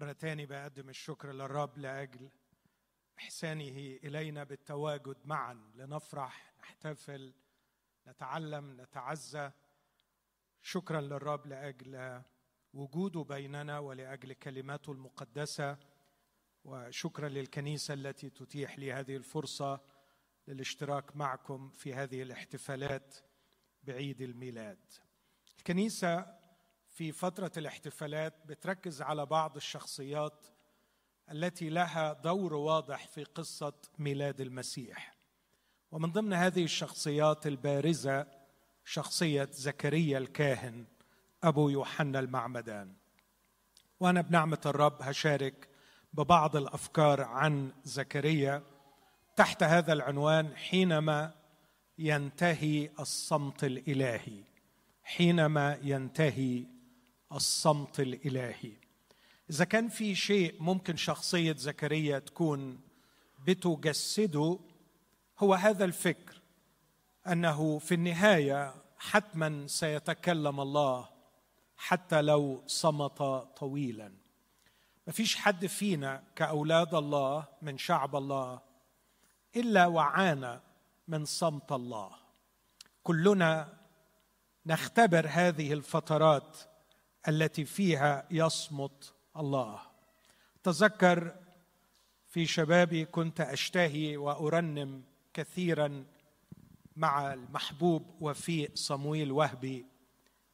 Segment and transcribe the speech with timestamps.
[0.00, 2.30] مرة تاني بقدم الشكر للرب لأجل
[3.18, 5.72] إحسانه إلينا بالتواجد معا.
[5.74, 7.34] لنفرح نحتفل
[8.06, 9.50] نتعلم نتعزى.
[10.62, 12.22] شكرا للرب لأجل
[12.72, 15.78] وجوده بيننا ولأجل كلماته المقدسة.
[16.64, 19.80] وشكرا للكنيسة التي تتيح لي هذه الفرصة
[20.48, 23.16] للاشتراك معكم في هذه الاحتفالات
[23.82, 24.92] بعيد الميلاد.
[25.58, 26.37] الكنيسة
[26.98, 30.46] في فترة الاحتفالات بتركز على بعض الشخصيات
[31.30, 35.14] التي لها دور واضح في قصة ميلاد المسيح.
[35.92, 38.26] ومن ضمن هذه الشخصيات البارزة
[38.84, 40.84] شخصية زكريا الكاهن
[41.42, 42.92] أبو يوحنا المعمدان.
[44.00, 45.68] وأنا بنعمة الرب هشارك
[46.12, 48.62] ببعض الأفكار عن زكريا
[49.36, 51.34] تحت هذا العنوان حينما
[51.98, 54.44] ينتهي الصمت الإلهي.
[55.02, 56.77] حينما ينتهي
[57.32, 58.72] الصمت الإلهي.
[59.50, 62.80] إذا كان في شيء ممكن شخصية زكريا تكون
[63.46, 64.58] بتجسده
[65.38, 66.40] هو هذا الفكر
[67.26, 71.08] أنه في النهاية حتما سيتكلم الله
[71.76, 73.18] حتى لو صمت
[73.56, 74.12] طويلا.
[75.06, 78.60] ما فيش حد فينا كأولاد الله من شعب الله
[79.56, 80.60] إلا وعانى
[81.08, 82.10] من صمت الله.
[83.02, 83.78] كلنا
[84.66, 86.58] نختبر هذه الفترات
[87.28, 89.80] التي فيها يصمت الله.
[90.62, 91.36] تذكر
[92.28, 95.02] في شبابي كنت أشتهي وأرنم
[95.34, 96.04] كثيرا
[96.96, 99.86] مع المحبوب وفي صمويل وهبي.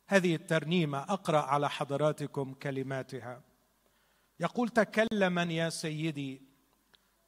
[0.07, 3.43] هذه الترنيمة أقرأ على حضراتكم كلماتها.
[4.41, 6.43] يقول تكلما يا سيدي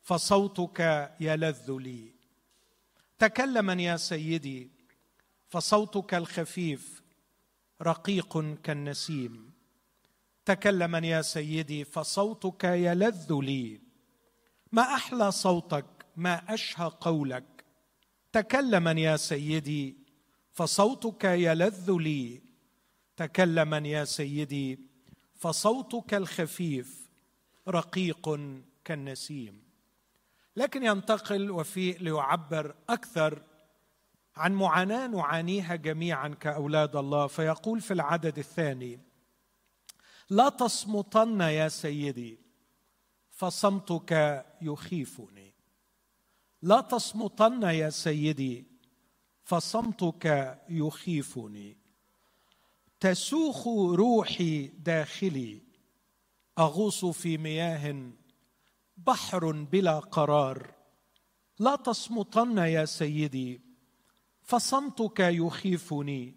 [0.02, 2.14] فصوتك يلذ لي.
[3.18, 4.70] تكلما يا سيدي
[5.48, 7.02] فصوتك الخفيف
[7.82, 9.52] رقيق كالنسيم.
[10.44, 13.80] تكلما يا سيدي فصوتك يلذ لي.
[14.72, 17.64] ما أحلى صوتك ما أشهى قولك.
[18.32, 19.96] تكلما يا سيدي
[20.52, 22.42] فصوتك يلذ لي.
[23.16, 24.78] تكلما يا سيدي
[25.34, 27.08] فصوتك الخفيف
[27.68, 28.40] رقيق
[28.84, 29.62] كالنسيم.
[30.56, 33.42] لكن ينتقل وفي ليعبر أكثر
[34.36, 37.26] عن معاناة نعانيها جميعا كأولاد الله.
[37.26, 39.00] فيقول في العدد الثاني
[40.30, 42.38] لا تصمتن يا سيدي
[43.30, 45.54] فصمتك يخيفني.
[46.62, 48.64] لا تصمتن يا سيدي
[49.44, 51.76] فصمتك يخيفني.
[53.00, 55.62] تسوخ روحي داخلي
[56.58, 58.10] أغوص في مياه
[58.96, 60.74] بحر بلا قرار.
[61.58, 63.65] لا تصمتن يا سيدي
[64.46, 66.34] فصمتك يخيفني.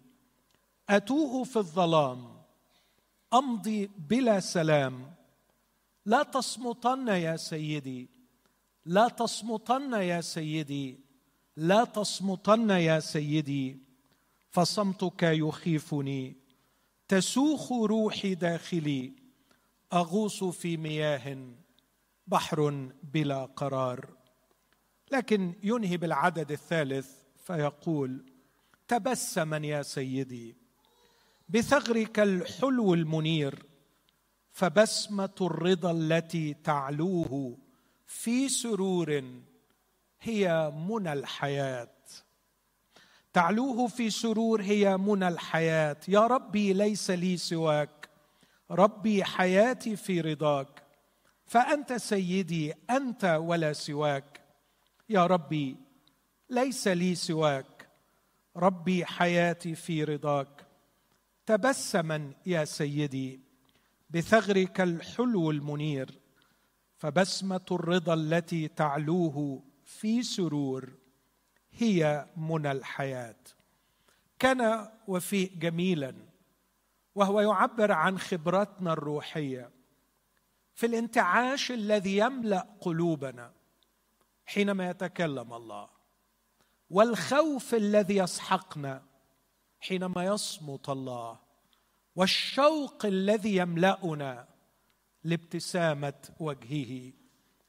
[0.88, 2.42] اتوه في الظلام.
[3.34, 5.14] أمضي بلا سلام.
[6.06, 8.08] لا تصمتن يا سيدي.
[8.84, 11.00] لا تصمتن يا سيدي.
[11.56, 13.78] لا تصمتن يا سيدي.
[14.50, 16.36] فصمتك يخيفني.
[17.08, 19.12] تسوخ روحي داخلي.
[19.92, 21.54] أغوص في مياه
[22.26, 24.08] بحر بلا قرار.
[25.12, 27.19] لكن ينهي بالعدد الثالث.
[27.50, 28.24] فيقول
[28.88, 30.56] تبسما يا سيدي
[31.48, 33.66] بثغرك الحلو المنير
[34.52, 37.58] فبسمة الرضا التي تعلوه
[38.06, 39.22] في سرور
[40.20, 41.96] هي منى الحياة.
[43.32, 45.96] تعلوه في سرور هي منى الحياة.
[46.08, 48.08] يا ربي ليس لي سواك
[48.70, 50.82] ربي حياتي في رضاك
[51.44, 54.40] فأنت سيدي أنت ولا سواك.
[55.08, 55.89] يا ربي
[56.50, 57.88] ليس لي سواك.
[58.56, 60.66] ربي حياتي في رضاك.
[61.46, 63.40] تبسما يا سيدي
[64.10, 66.18] بثغرك الحلو المنير.
[66.96, 70.92] فبسمة الرضا التي تعلوه في سرور
[71.72, 73.36] هي منى الحياة.
[74.38, 76.14] كان وفيء جميلا
[77.14, 79.70] وهو يعبر عن خبرتنا الروحية.
[80.74, 83.52] في الانتعاش الذي يملأ قلوبنا
[84.46, 85.99] حينما يتكلم الله.
[86.90, 89.02] والخوف الذي يسحقنا
[89.80, 91.38] حينما يصمت الله
[92.16, 94.48] والشوق الذي يملأنا
[95.24, 97.12] لابتسامة وجهه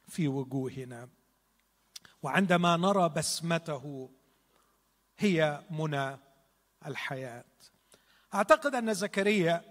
[0.08, 1.08] في وجوهنا.
[2.22, 4.10] وعندما نرى بسمته
[5.18, 6.18] هي منى
[6.86, 7.44] الحياة.
[8.34, 9.64] أعتقد أن زكريا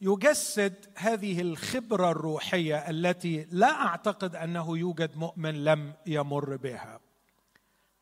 [0.00, 7.00] يجسد هذه الخبرة الروحية التي لا أعتقد أنه يوجد مؤمن لم يمر بها.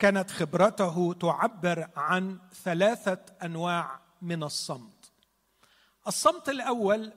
[0.02, 5.12] كانت خبرته تعبر عن ثلاثة أنواع من الصمت.
[6.06, 7.12] الصمت الأول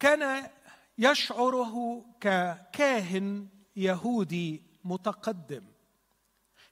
[0.00, 0.50] كان
[0.98, 5.64] يشعره ككاهن يهودي متقدم.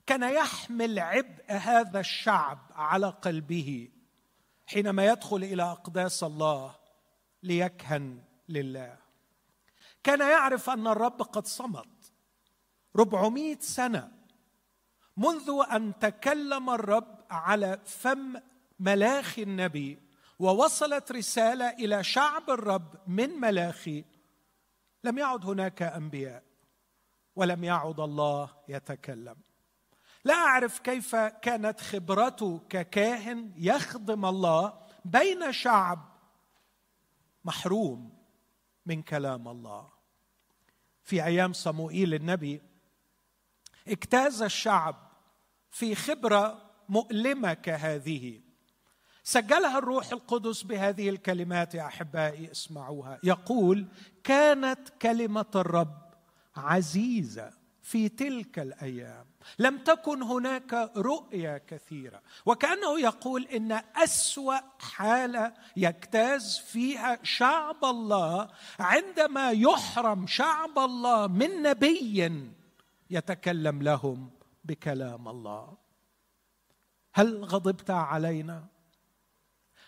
[0.06, 3.88] كان يحمل عبء هذا الشعب على قلبه
[4.67, 6.75] حينما يدخل إلى أقداس الله
[7.43, 8.97] ليكهن لله.
[10.03, 12.12] كان يعرف أن الرب قد صمت.
[12.97, 14.20] ربعمائة سنة
[15.21, 18.41] منذ أن تكلم الرب على فم
[18.81, 19.99] ملاخي النبي
[20.39, 24.05] ووصلت رسالة إلى شعب الرب من ملاخي.
[25.05, 26.43] لم يعد هناك أنبياء
[27.37, 29.37] ولم يعد الله يتكلم.
[30.25, 35.99] لا أعرف كيف كانت خبرته ككاهن يخدم الله بين شعب
[37.45, 38.19] محروم
[38.87, 39.89] من كلام الله.
[41.05, 42.63] في أيام صموئيل النبي
[43.89, 45.10] اجتاز الشعب
[45.71, 48.41] في خبرة مؤلمة كهذه.
[49.25, 53.19] سجلها الروح القدس بهذه الكلمات يا أحبائي اسمعوها.
[53.23, 53.87] يقول
[54.25, 56.11] كانت كلمة الرب
[56.57, 57.53] عزيزة
[57.83, 59.27] في تلك الأيام.
[59.59, 62.23] لم تكن هناك رؤيه كثيرة.
[62.47, 72.33] وكأنه يقول إن أسوأ حالة يجتاز فيها شعب الله عندما يحرم شعب الله من نبي
[73.11, 74.31] يتكلم لهم.
[74.71, 75.77] بكلام الله.
[77.13, 78.67] هل غضبت علينا؟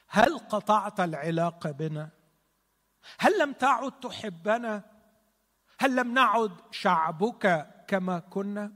[0.08, 2.10] هل قطعت العلاقة بنا؟
[3.18, 4.84] هل لم تعد تحبنا؟
[5.78, 8.72] هل لم نعد شعبك كما كنا؟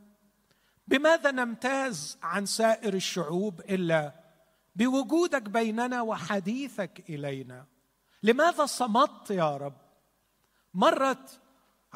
[0.88, 4.14] بماذا نمتاز عن سائر الشعوب إلا
[4.76, 7.67] بوجودك بيننا وحديثك إلينا؟
[8.23, 9.76] لماذا صمت يا رب؟
[10.75, 11.41] مرت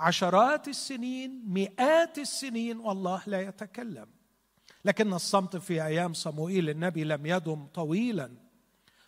[0.00, 4.06] عشرات السنين مئات السنين والله لا يتكلم.
[4.84, 8.30] لكن الصمت في أيام صموئيل النبي لم يدم طويلا.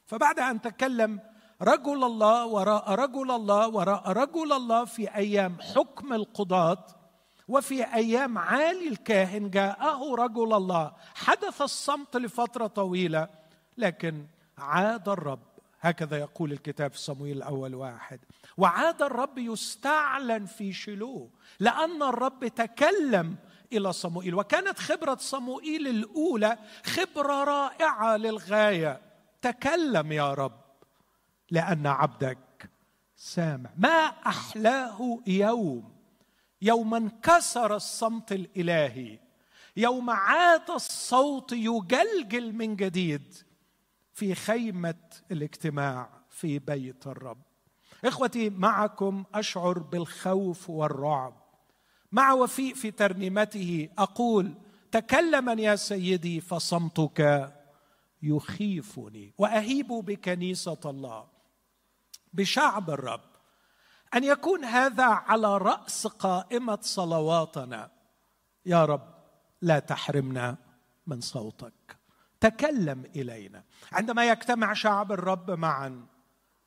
[0.06, 1.20] فبعد أن تكلم
[1.62, 6.86] رجل الله وراء رجل الله وراء رجل الله في أيام حكم القضاة
[7.48, 13.28] وفي أيام عالي الكاهن جاءه رجل الله حدث الصمت لفترة طويلة
[13.78, 14.26] لكن
[14.58, 15.42] عاد الرب.
[15.80, 18.20] هكذا يقول الكتاب في صمويل الأول واحد.
[18.56, 23.36] وعاد الرب يستعلن في شلوه لأن الرب تكلم
[23.72, 29.00] إلى صموئيل وكانت خبرة صموئيل الأولى خبرة رائعة للغاية.
[29.42, 30.60] تكلم يا رب
[31.50, 32.70] لأن عبدك
[33.16, 33.70] سامع.
[33.76, 35.92] ما أحلاه يوم؟
[36.62, 39.18] يوم انكسر الصمت الإلهي
[39.76, 43.34] يوم عاد الصوت يجلجل من جديد
[44.12, 44.94] في خيمة
[45.30, 47.42] الاجتماع في بيت الرب.
[48.04, 51.42] إخوتي معكم أشعر بالخوف والرعب.
[52.12, 54.54] مع وفيء في ترنيمته أقول
[54.92, 57.52] تكلما يا سيدي فصمتك
[58.22, 61.26] يخيفني وأهيب بكنيسه الله.
[62.32, 63.20] بشعب الرب
[64.14, 67.90] أن يكون هذا على رأس قائمة صلواتنا.
[68.66, 69.14] يا رب
[69.62, 70.56] لا تحرمنا
[71.06, 71.96] من صوتك.
[72.40, 73.64] تكلم إلينا.
[73.92, 76.06] عندما يجتمع شعب الرب معا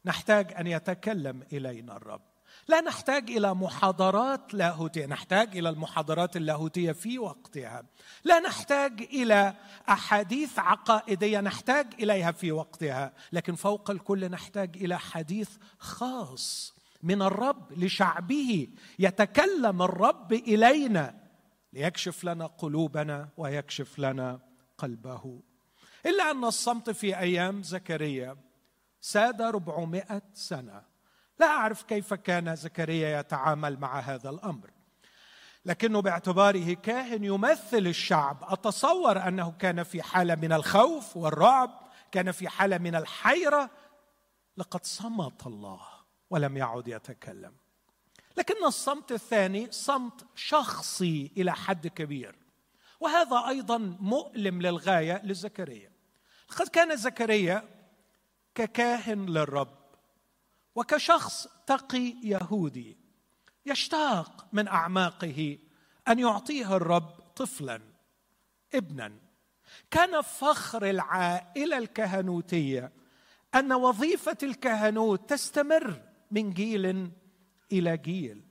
[0.05, 2.21] نحتاج أن يتكلم إلينا الرب.
[2.67, 7.83] لا نحتاج إلى محاضرات لاهوتية نحتاج إلى المحاضرات اللاهوتية في وقتها.
[8.23, 9.53] لا نحتاج إلى
[9.89, 13.13] أحاديث عقائدية نحتاج إليها في وقتها.
[13.33, 18.67] لكن فوق الكل نحتاج إلى حديث خاص من الرب لشعبه.
[18.99, 21.15] يتكلم الرب إلينا.
[21.73, 24.39] ليكشف لنا قلوبنا ويكشف لنا
[24.77, 25.41] قلبه.
[26.05, 28.44] إلا أن الصمت في أيام زكريا
[29.05, 30.83] ساد ربعمائة سنة.
[31.39, 34.71] لا أعرف كيف كان زكريا يتعامل مع هذا الأمر.
[35.65, 38.37] لكنه باعتباره كاهن يمثل الشعب.
[38.41, 41.79] أتصور أنه كان في حالة من الخوف والرعب
[42.11, 43.69] كان في حالة من الحيرة.
[44.57, 45.81] لقد صمت الله
[46.29, 47.53] ولم يعد يتكلم.
[48.37, 52.35] لكن الصمت الثاني صمت شخصي إلى حد كبير.
[52.99, 55.91] وهذا أيضا مؤلم للغاية لزكريا.
[56.51, 57.74] لقد كان زكريا
[58.55, 59.77] ككاهن للرب
[60.75, 62.97] وكشخص تقي يهودي
[63.65, 65.57] يشتاق من أعماقه
[66.07, 67.81] أن يعطيه الرب طفلا
[68.73, 69.11] ابنا.
[69.91, 72.91] كان فخر العائلة الكهنوتية
[73.55, 77.11] أن وظيفة الكهنوت تستمر من جيل
[77.71, 78.41] إلى جيل.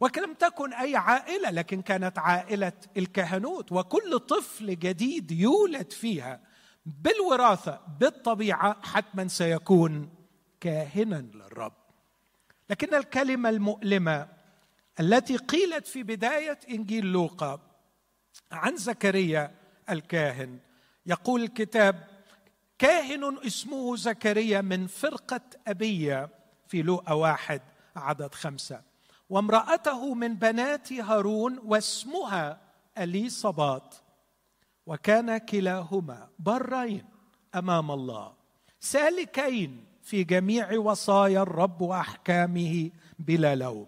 [0.00, 6.40] ولم تكن أي عائلة لكن كانت عائلة الكهنوت وكل طفل جديد يولد فيها.
[6.86, 10.08] بالوراثة بالطبيعة حتما سيكون
[10.60, 11.72] كاهنا للرب.
[12.70, 14.28] لكن الكلمة المؤلمة
[15.00, 17.60] التي قيلت في بداية إنجيل لوقا
[18.52, 19.54] عن زكريا
[19.90, 20.58] الكاهن
[21.06, 22.08] يقول الكتاب
[22.78, 26.28] كاهن اسمه زكريا من فرقة أبية
[26.68, 27.62] في لوقا واحد
[27.96, 28.82] عدد خمسة
[29.30, 32.60] وامرأته من بنات هارون واسمها
[32.98, 33.94] أليصبات
[34.86, 37.04] وكان كلاهما برين
[37.54, 38.34] أمام الله.
[38.80, 43.86] سالكين في جميع وصايا الرب وأحكامه بلا لوم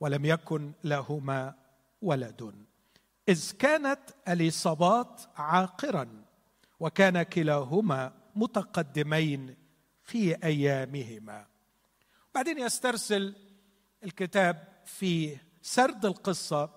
[0.00, 1.54] ولم يكن لهما
[2.02, 2.54] ولد.
[3.28, 6.24] إذ كانت أليصبات عاقرا
[6.80, 9.56] وكان كلاهما متقدمين
[10.02, 11.46] في أيامهما.
[12.34, 13.34] بعدين يسترسل
[14.04, 16.70] الكتاب في سرد القصة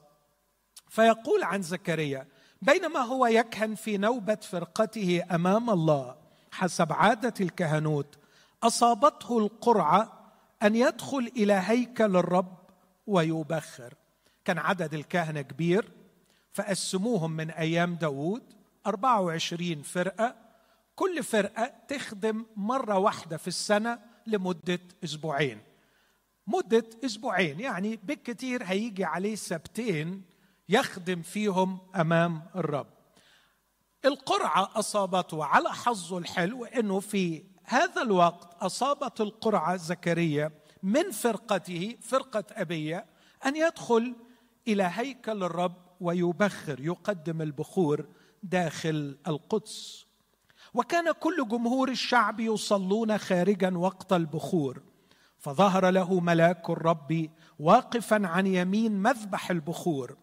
[0.89, 2.27] فيقول عن زكريا
[2.61, 6.15] بينما هو يكهن في نوبة فرقته أمام الله
[6.51, 8.17] حسب عادة الكهنوت
[8.63, 10.31] أصابته القرعة
[10.63, 12.57] أن يدخل إلى هيكل الرب
[13.07, 13.93] ويبخر.
[14.45, 15.91] كان عدد الكهنة كبير
[16.53, 18.43] فقسموهم من أيام داود
[18.87, 20.35] 24 فرقة.
[20.95, 25.59] كل فرقة تخدم مرة واحدة في السنة لمدة أسبوعين.
[26.47, 30.21] مدة أسبوعين يعني بالكثير هيجي عليه سبتين
[30.69, 32.87] يخدم فيهم أمام الرب.
[34.05, 40.51] القرعة أصابته على حظه الحلو أنه في هذا الوقت أصابت القرعة زكريا
[40.83, 43.05] من فرقته فرقة أبية
[43.45, 44.15] أن يدخل
[44.67, 48.05] إلى هيكل الرب ويبخر يقدم البخور
[48.43, 50.05] داخل القدس.
[50.73, 54.81] وكان كل جمهور الشعب يصلون خارجا وقت البخور.
[55.37, 60.17] فظهر له ملاك الرب واقفا عن يمين مذبح البخور.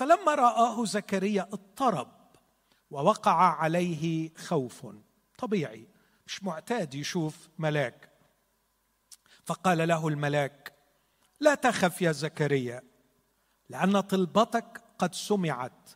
[0.00, 2.08] فلما رآه زكريا اضطرب
[2.90, 4.86] ووقع عليه خوف
[5.38, 5.88] طبيعي
[6.26, 8.10] مش معتاد يشوف ملاك.
[9.44, 10.72] فقال له الملاك
[11.40, 12.82] لا تخف يا زكريا
[13.68, 15.90] لأن طلبتك قد سمعت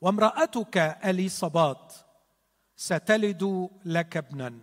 [0.00, 1.94] وامرأتك أليصبات
[2.76, 4.58] ستلد لك ابنا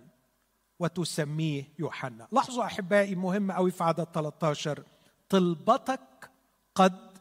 [0.80, 2.28] وتسميه يوحنا.
[2.32, 4.84] لاحظوا أحبائي مهم أوي في عدد 13
[5.30, 6.32] طلبتك
[6.76, 7.18] قد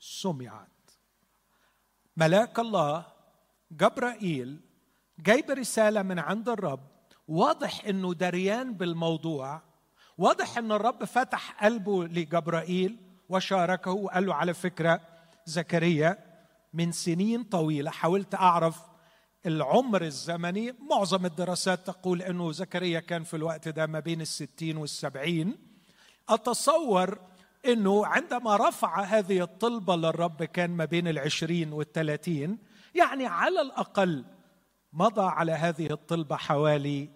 [0.00, 0.73] سمعت.
[2.16, 3.04] ملاك الله
[3.72, 4.60] جبرائيل
[5.18, 6.80] جايب رسالة من عند الرب
[7.28, 9.62] واضح إنه دريان بالموضوع
[10.18, 12.96] واضح إن الرب فتح قلبه لجبرائيل
[13.28, 15.00] وشاركه وقال له على فكرة
[15.46, 16.18] زكريا
[16.74, 18.80] من سنين طويلة حاولت أعرف
[19.46, 25.56] العمر الزمني معظم الدراسات تقول إنه زكريا كان في الوقت ده ما بين الستين والسبعين
[26.28, 27.18] أتصور
[27.66, 32.58] إنه عندما رفع هذه الطلبة للرب كان ما بين العشرين والثلاثين
[32.94, 34.24] يعني على الأقل
[34.92, 37.10] مضى على هذه الطلبة حوالي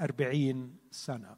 [0.00, 1.36] أربعين سنة.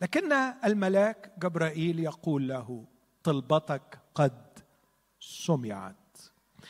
[0.00, 0.32] لكن
[0.64, 2.84] الملاك جبرائيل يقول له
[3.24, 4.58] طلبتك قد
[5.20, 6.18] سمعت.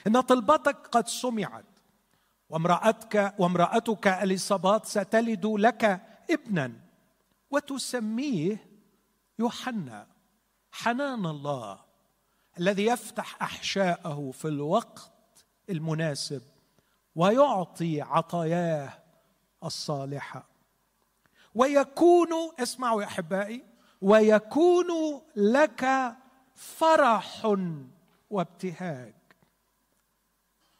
[0.07, 1.65] إن طلبتك قد سمعت
[2.49, 6.73] وامرأتك وامرأتك اليصابات ستلد لك ابنا
[7.51, 8.67] وتسميه
[9.39, 10.16] يوحنا.
[10.83, 11.79] حنان الله
[12.59, 16.43] الذي يفتح أحشاءه في الوقت المناسب
[17.15, 19.03] ويعطي عطاياه
[19.65, 20.49] الصالحة.
[21.55, 22.29] ويكون
[22.59, 23.65] اسمعوا يا أحبائي
[24.01, 26.15] ويكون لك
[26.55, 27.57] فرح
[28.31, 29.15] وابتهاج.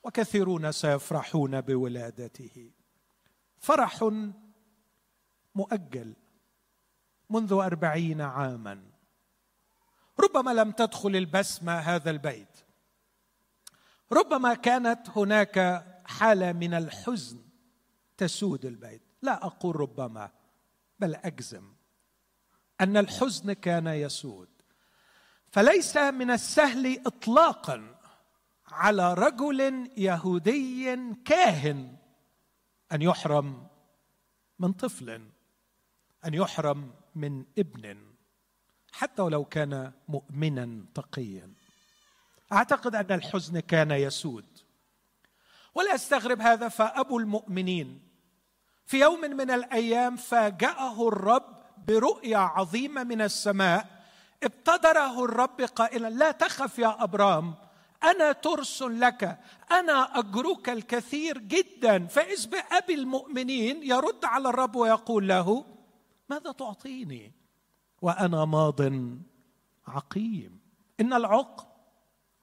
[0.03, 2.71] وكثيرون سيفرحون بولادته.
[3.59, 4.11] فرح
[5.55, 6.15] مؤجل
[7.31, 8.96] منذ أربعين عاما.
[10.21, 12.59] ربما لم تدخل البسمة هذا البيت.
[14.13, 17.39] ربما كانت هناك حالة من الحزن
[18.17, 19.03] تسود البيت.
[19.23, 20.31] لا أقول ربما
[20.99, 21.73] بل أجزم
[22.81, 24.49] أن الحزن كان يسود.
[25.49, 27.97] فليس من السهل اطلاقا
[28.69, 31.97] على رجل يهودي كاهن
[32.93, 33.67] أن يحرم
[34.59, 35.11] من طفل
[36.25, 38.06] أن يحرم من ابن.
[38.97, 41.51] حتى ولو كان مؤمنا تقيا.
[42.53, 44.45] أعتقد أن الحزن كان يسود.
[45.75, 48.01] ولا أستغرب هذا فأبو المؤمنين
[48.87, 51.57] في يوم من الأيام فاجأه الرب
[51.89, 53.87] برؤيا عظيمة من السماء.
[54.43, 57.55] ابتدره الرب قائلا لا تخف يا أبرام
[58.03, 59.39] أنا ترس لك
[59.71, 62.07] أنا أجرك الكثير جدا.
[62.07, 65.65] فإذ بأبي المؤمنين يرد على الرب ويقول له
[66.31, 67.46] ماذا تعطيني؟
[68.03, 68.81] وأنا ماض
[69.87, 70.61] عقيم.
[71.01, 71.67] إن العقم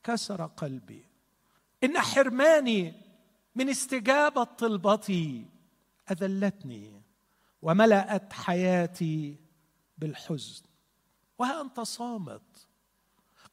[0.03, 1.05] كسر قلبي.
[1.83, 2.93] إن حرماني
[3.55, 5.45] من استجابة طلبتي
[6.11, 7.01] أذلتني
[7.61, 9.37] وملأت حياتي
[9.97, 10.63] بالحزن.
[11.37, 12.67] وها انت صامت.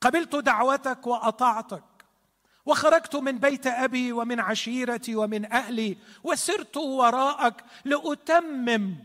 [0.00, 1.85] قبلت دعوتك وأطعتك.
[2.66, 5.97] وخرجت من بيت أبي ومن عشيرتي ومن أهلي.
[6.25, 8.97] وسرت وراءك لأتمم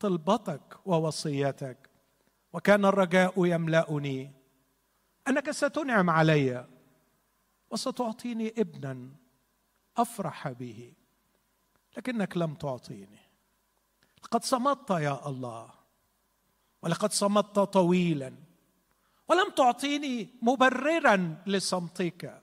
[0.00, 1.90] طلبتك ووصيتك.
[2.56, 4.32] وكان الرجاء يملأني.
[5.28, 6.66] أنك ستنعم علي
[7.70, 9.10] وستعطيني ابنا
[9.96, 10.92] أفرح به
[11.96, 13.18] لكنك لم تعطيني.
[14.24, 15.70] لقد صمت يا الله
[16.82, 18.32] ولقد صمت طويلا
[19.28, 22.42] ولم تعطيني مبررا لصمتك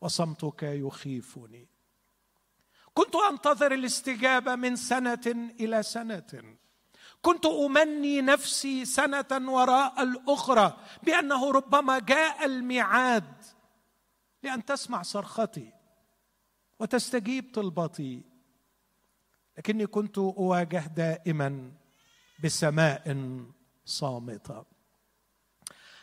[0.00, 1.68] وصمتك يخيفني.
[2.94, 6.56] كنت أنتظر الاستجابة من سنة إلى سنة.
[7.26, 13.44] كنت أمني نفسي سنة وراء الأخرى بأنه ربما جاء الميعاد
[14.42, 15.72] لأن تسمع صرختي
[16.78, 18.22] وتستجيب طلبتي
[19.58, 21.72] لكني كنت أواجه دائما
[22.44, 23.16] بسماء
[23.84, 24.64] صامتة.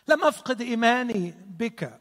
[0.07, 1.99] لم أفقد إيماني بك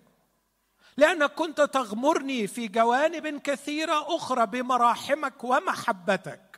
[0.97, 6.52] لانك كنت تغمرني في جوانب كثيرة أخرى بمراحمك ومحبتك.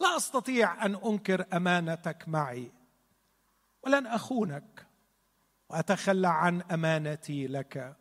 [0.00, 2.72] لا أستطيع أن أنكر أمانتك معي
[3.82, 4.86] ولن أخونك
[5.68, 7.96] وأتخلى عن أمانتي لك.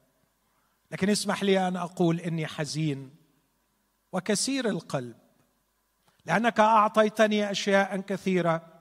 [0.91, 3.15] لكن اسمح لي أن أقول إني حزين
[4.11, 5.15] وكثير القلب
[6.25, 8.73] لأنك أعطيتني أشياء كثيرة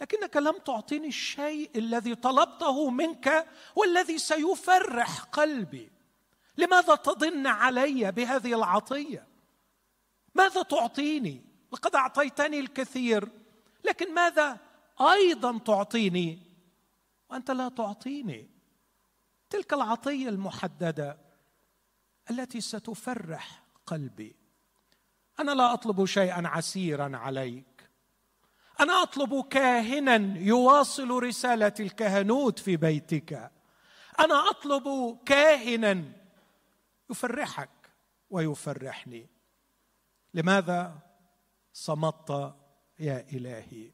[0.00, 5.90] لكنك لم تعطيني الشيء الذي طلبته منك والذي سيفرح قلبي.
[6.56, 9.26] لماذا تضن علي بهذه العطية؟
[10.34, 13.28] ماذا تعطيني؟ لقد أعطيتني الكثير
[13.84, 14.60] لكن ماذا
[15.00, 16.38] أيضا تعطيني؟
[17.30, 18.50] وأنت لا تعطيني.
[19.50, 21.18] تلك العطية المحددة
[22.30, 24.36] التي ستفرح قلبي.
[25.40, 27.90] أنا لا أطلب شيئا عسيرا عليك.
[28.80, 33.50] أنا أطلب كاهنا يواصل رسالة الكهنوت في بيتك.
[34.20, 36.02] أنا أطلب كاهنا
[37.10, 37.70] يفرحك
[38.30, 39.26] ويفرحني.
[40.34, 41.09] لماذا؟
[41.72, 42.54] صمت
[42.98, 43.90] يا إلهي.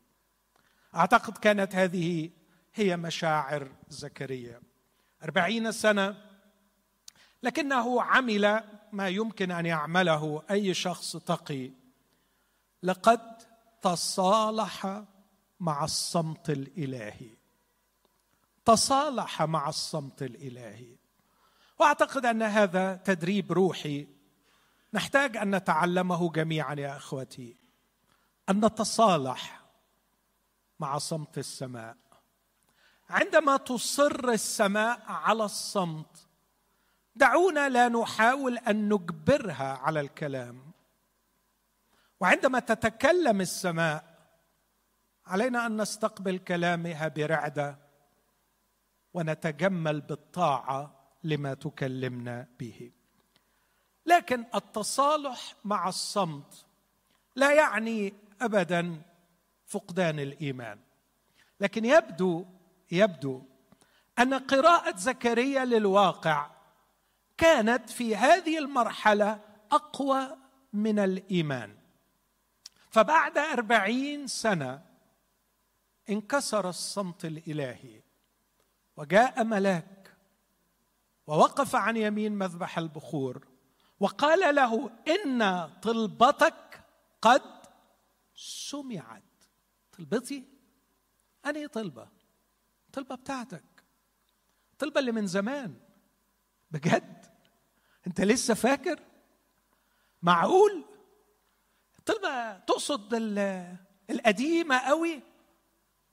[0.95, 2.31] أعتقد كانت هذه
[2.75, 4.61] هي مشاعر زكريا.
[5.23, 6.17] أربعين سنة
[7.43, 11.71] لكنه عمل ما يمكن أن يعمله أي شخص تقي.
[12.83, 13.37] لقد
[13.83, 15.05] تصالح
[15.61, 17.31] مع الصمت الإلهي.
[18.65, 20.97] تصالح مع الصمت الإلهي.
[21.79, 24.07] وأعتقد أن هذا تدريب روحي.
[24.95, 27.66] نحتاج أن نتعلمه جميعا يا إخوتي.
[28.49, 29.63] أن نتصالح
[30.81, 31.97] مع صمت السماء.
[33.11, 36.27] عندما تصر السماء على الصمت
[37.15, 40.73] دعونا لا نحاول أن نجبرها على الكلام.
[42.21, 44.17] وعندما تتكلم السماء
[45.27, 47.79] علينا أن نستقبل كلامها برعدة
[49.15, 52.93] ونتجمل بالطاعة لما تكلمنا به.
[54.07, 56.67] لكن التصالح مع الصمت
[57.37, 59.03] لا يعني ابدا
[59.67, 60.79] فقدان الإيمان.
[61.61, 62.45] لكن يبدو
[62.91, 63.43] يبدو
[64.19, 66.51] أن قراءة زكريا للواقع
[67.39, 69.41] كانت في هذه المرحلة
[69.73, 70.37] أقوى
[70.73, 71.77] من الإيمان.
[72.91, 74.83] فبعد أربعين سنة
[76.11, 78.01] انكسر الصمت الإلهي
[78.97, 80.17] وجاء ملاك
[81.27, 83.47] ووقف عن يمين مذبح البخور
[84.01, 86.81] وقال له إن طلبتك
[87.23, 87.43] قد
[88.37, 89.23] سمعت.
[89.99, 90.45] طلبتي؟
[91.47, 92.09] أنهي طلبة.
[92.93, 93.85] طلبة بتاعتك.
[94.79, 95.81] طلبة اللي من زمان.
[96.71, 97.27] بجد؟
[98.07, 99.01] أنت لسه فاكر؟
[100.23, 100.85] معقول؟
[102.07, 103.15] طلبة تقصد
[104.11, 105.23] القديمة قوي؟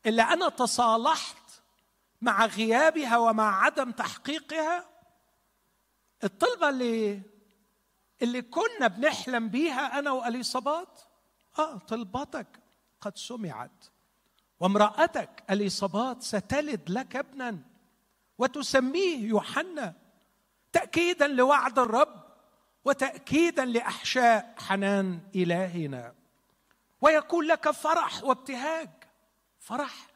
[0.05, 1.51] اللي أنا تصالحت
[2.21, 4.89] مع غيابها ومع عدم تحقيقها؟
[6.23, 7.21] الطلبة اللي
[8.21, 11.01] اللي كنا بنحلم بيها أنا وأليصابات
[11.59, 12.47] آه طلبتك
[13.01, 13.85] قد سمعت
[14.59, 17.59] وامرأتك أليصابات ستلد لك ابنا
[18.37, 19.93] وتسميه يوحنا
[20.71, 22.23] تأكيدا لوعد الرب
[22.85, 26.13] وتاكيدا لأحشاء حنان إلهنا.
[27.01, 28.89] ويكون لك فرح وابتهاج
[29.59, 30.07] فرح.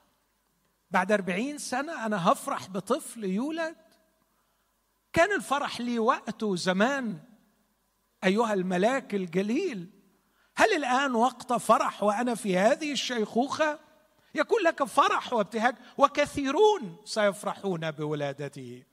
[0.92, 3.76] بعد أربعين سنة أنا هفرح بطفل يولد.
[5.14, 7.20] كان الفرح لي وقته زمان
[8.24, 9.97] أيها الملاك الجليل.
[10.58, 13.80] هل الآن وقت فرح وأنا في هذه الشيخوخة؟
[14.36, 18.84] يكون لك فرح وابتهاج وكثيرون سيفرحون بولادته.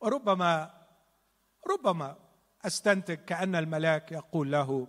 [0.00, 0.70] وربما
[1.70, 2.16] ربما
[2.66, 4.88] أستنتج كأن الملاك يقول له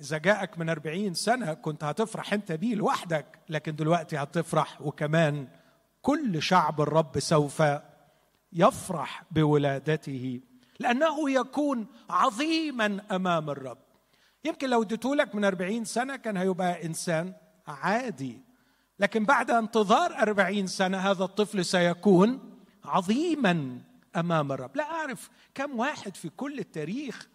[0.00, 5.48] إذا جاءك من أربعين سنة كنت هتفرح أنت بيه لوحدك لكن دلوقتي هتفرح وكمان
[6.02, 7.62] كل شعب الرب سوف
[8.52, 10.40] يفرح بولادته.
[10.78, 13.85] لأنه يكون عظيما أمام الرب.
[14.46, 17.32] يمكن لو اديتهولك من أربعين سنة كان هيبقى إنسان
[17.66, 18.40] عادي.
[18.98, 23.80] لكن بعد انتظار أربعين سنة هذا الطفل سيكون عظيما
[24.16, 24.76] أمام الرب.
[24.76, 27.28] لا أعرف كم واحد في كل التاريخ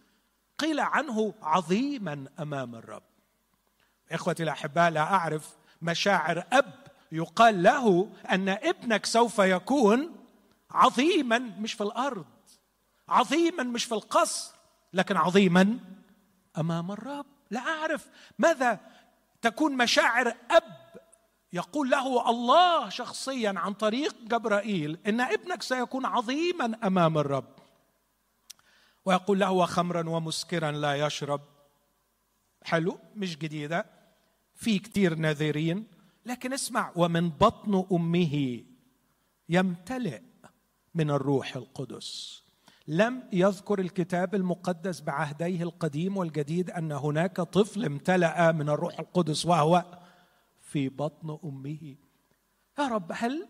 [0.58, 3.04] قيل عنه عظيما أمام الرب.
[4.12, 5.50] إخوتي الأحباء لا أعرف
[5.82, 6.74] مشاعر أب
[7.12, 10.16] يقال له أن ابنك سوف يكون
[10.72, 12.26] عظيما مش في الأرض
[13.10, 14.54] عظيما مش في القصر
[14.94, 15.78] لكن عظيما
[16.58, 18.10] امام الرب لا أعرف.
[18.40, 18.80] ماذا
[19.42, 20.82] تكون مشاعر أب
[21.54, 27.56] يقول له الله شخصيا عن طريق جبرائيل إن ابنك سيكون عظيما أمام الرب.
[29.06, 31.42] ويقول له وخمرا ومسكرا لا يشرب.
[32.64, 33.86] حلو مش جديدة.
[34.56, 35.88] في كتير نذيرين
[36.26, 38.64] لكن اسمع ومن بطن أمه
[39.50, 40.22] يمتلئ
[40.96, 42.41] من الروح القدس.
[42.92, 49.86] لم يذكر الكتاب المقدس بعهديه القديم والجديد أن هناك طفل امتلأ من الروح القدس وهو
[50.62, 51.96] في بطن أمه.
[52.80, 53.48] يا رب هل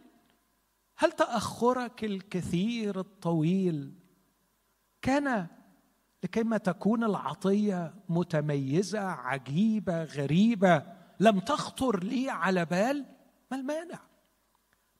[0.97, 3.93] هل تأخرك الكثير الطويل؟
[5.01, 5.47] كان
[6.23, 10.83] لكيما تكون العطية متميزة عجيبة غريبة
[11.19, 13.05] لم تخطر لي على بال؟
[13.51, 13.99] ما المانع؟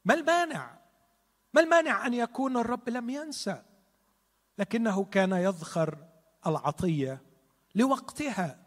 [0.06, 0.78] ما المانع؟
[1.54, 3.62] ما المانع أن يكون الرب لم ينسى؟
[4.58, 5.98] لكنه كان يذخر
[6.48, 7.22] العطية
[7.76, 8.58] لوقتها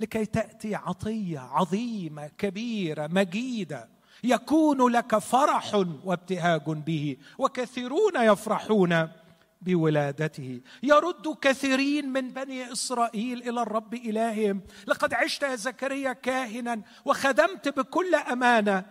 [0.00, 3.88] لكي تأتي عطية عظيمة كبيرة مجيدة.
[4.24, 9.08] يكون لك فرح وابتهاج به وكثيرون يفرحون
[9.62, 10.60] بولادته.
[10.82, 14.60] يرد كثيرين من بني إسرائيل إلى الرب إلههم.
[14.86, 18.84] لقد عشت يا زكريا كاهنا وخدمت بكل أمانة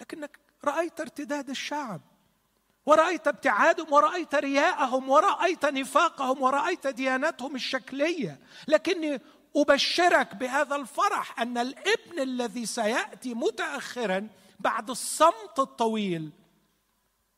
[0.00, 2.00] لكنك رأيت ارتداد الشعب.
[2.86, 8.38] ورأيت ابتعادهم ورأيت رياءهم ورأيت نفاقهم ورأيت ديانتهم الشكلية.
[8.68, 9.20] لكني
[9.56, 14.28] أبشرك بهذا الفرح أن الابن الذي سيأتي متأخرا
[14.60, 16.30] بعد الصمت الطويل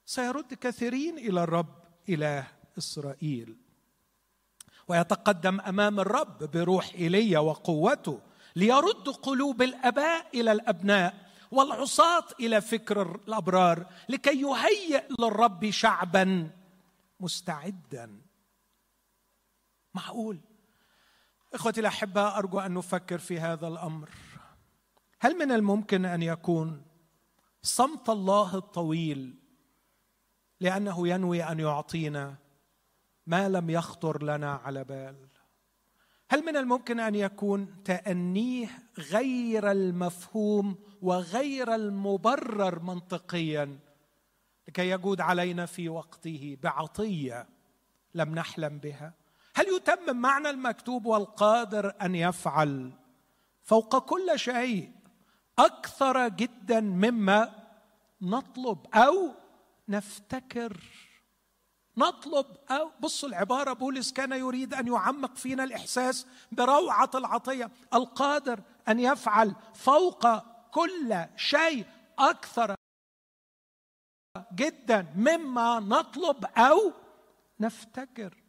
[0.07, 1.75] سيرد كثيرين إلى الرب
[2.09, 2.47] إله
[2.79, 3.57] إسرائيل.
[4.89, 8.21] ويتقدم أمام الرب بروح إيليا وقوته
[8.57, 16.51] ليرد قلوب الآباء إلى الأبناء والعصاة إلى فكر الأبرار لكي يهيئ للرب شعبا
[17.21, 18.21] مستعدا.
[19.95, 20.41] معقول؟
[21.55, 24.11] إخوتي الاحباء أرجو أن نفكر في هذا الأمر.
[25.21, 26.83] هل من الممكن أن يكون
[27.63, 29.35] صمت الله الطويل
[30.61, 32.37] لأنه ينوي أن يعطينا
[33.27, 35.29] ما لم يخطر لنا على بال؟
[36.31, 43.79] هل من الممكن أن يكون تأنيه غير المفهوم وغير المبرر منطقيا
[44.69, 47.47] لكي يجود علينا في وقته بعطية
[48.15, 49.13] لم نحلم بها.
[49.55, 52.93] هل يتمم معنى المكتوب والقادر أن يفعل؟
[53.63, 54.93] فوق كل شيء
[55.59, 57.53] أكثر جدا مما
[58.23, 59.35] نطلب أو
[59.89, 60.77] نفتكر.
[61.97, 67.71] نطلب أو بصوا العبارة بولس كان يريد أن يعمق فينا الإحساس بروعة العطية.
[67.95, 71.87] القادر أن يفعل فوق كل شيء
[72.19, 72.75] أكثر
[74.55, 76.93] جدا مما نطلب أو
[77.61, 78.43] نفتكر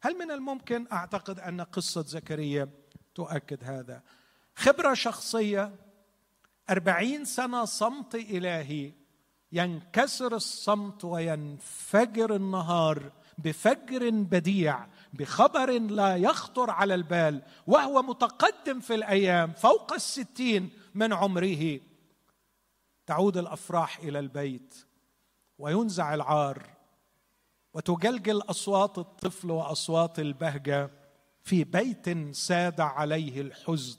[0.00, 2.68] هل من الممكن؟ أعتقد أن قصة زكريا
[3.14, 4.02] تؤكد هذا.
[4.56, 5.74] خبرة شخصية
[6.70, 8.92] أربعين سنة صمت إلهي
[9.52, 19.52] ينكسر الصمت وينفجر النهار بفجر بديع بخبر لا يخطر على البال وهو متقدم في الأيام
[19.52, 21.80] فوق الستين من عمره
[23.06, 24.74] تعود الأفراح إلى البيت
[25.58, 26.62] وينزع العار
[27.74, 30.90] وتجلجل أصوات الطفل وأصوات البهجة
[31.42, 33.98] في بيت ساد عليه الحزن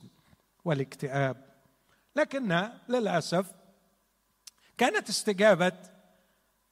[0.65, 1.45] والاكتئاب.
[2.15, 3.51] لكن للأسف
[4.77, 5.77] كانت استجابة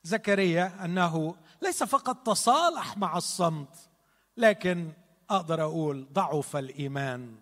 [0.03, 3.89] زكريا أنه ليس فقط تصالح مع الصمت
[4.37, 4.91] لكن
[5.29, 7.35] أقدر أقول ضعف الإيمان.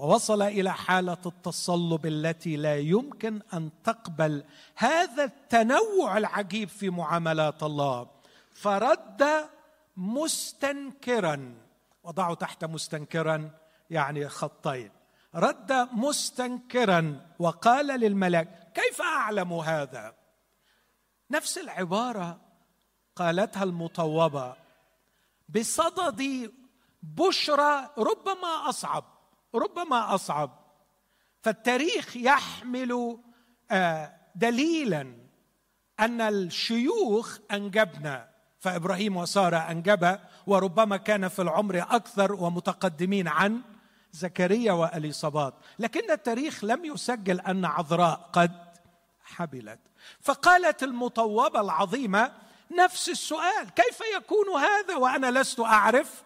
[0.00, 4.44] ووصل إلى حالة التصلب التي لا يمكن أن تقبل
[4.76, 8.08] هذا التنوع العجيب في معاملات الله.
[8.50, 9.24] فرد
[9.96, 11.54] مستنكرا
[12.02, 13.50] وضعوا تحت مستنكرا
[13.90, 14.90] يعني خطين.
[15.34, 20.14] رد مستنكرا وقال للملك كيف أعلم هذا؟
[21.30, 22.40] نفس العبارة
[23.16, 24.54] قالتها المطوبة
[25.48, 26.52] بصدد
[27.02, 29.04] بشرى ربما أصعب.
[29.54, 30.60] ربما أصعب.
[31.42, 33.18] فالتاريخ يحمل
[33.70, 35.14] آه، دليلا
[36.00, 43.60] أن الشيوخ أنجبنا فإبراهيم وسارة انجبا وربما كان في العمر أكثر ومتقدمين عن
[44.12, 45.54] زكريا وأليصابات.
[45.78, 48.52] لكن التاريخ لم يسجل أن عذراء قد
[49.22, 49.78] حبلت.
[50.20, 52.32] فقالت المطوبة العظيمة
[52.70, 56.22] نفس السؤال كيف يكون هذا وأنا لست أعرف؟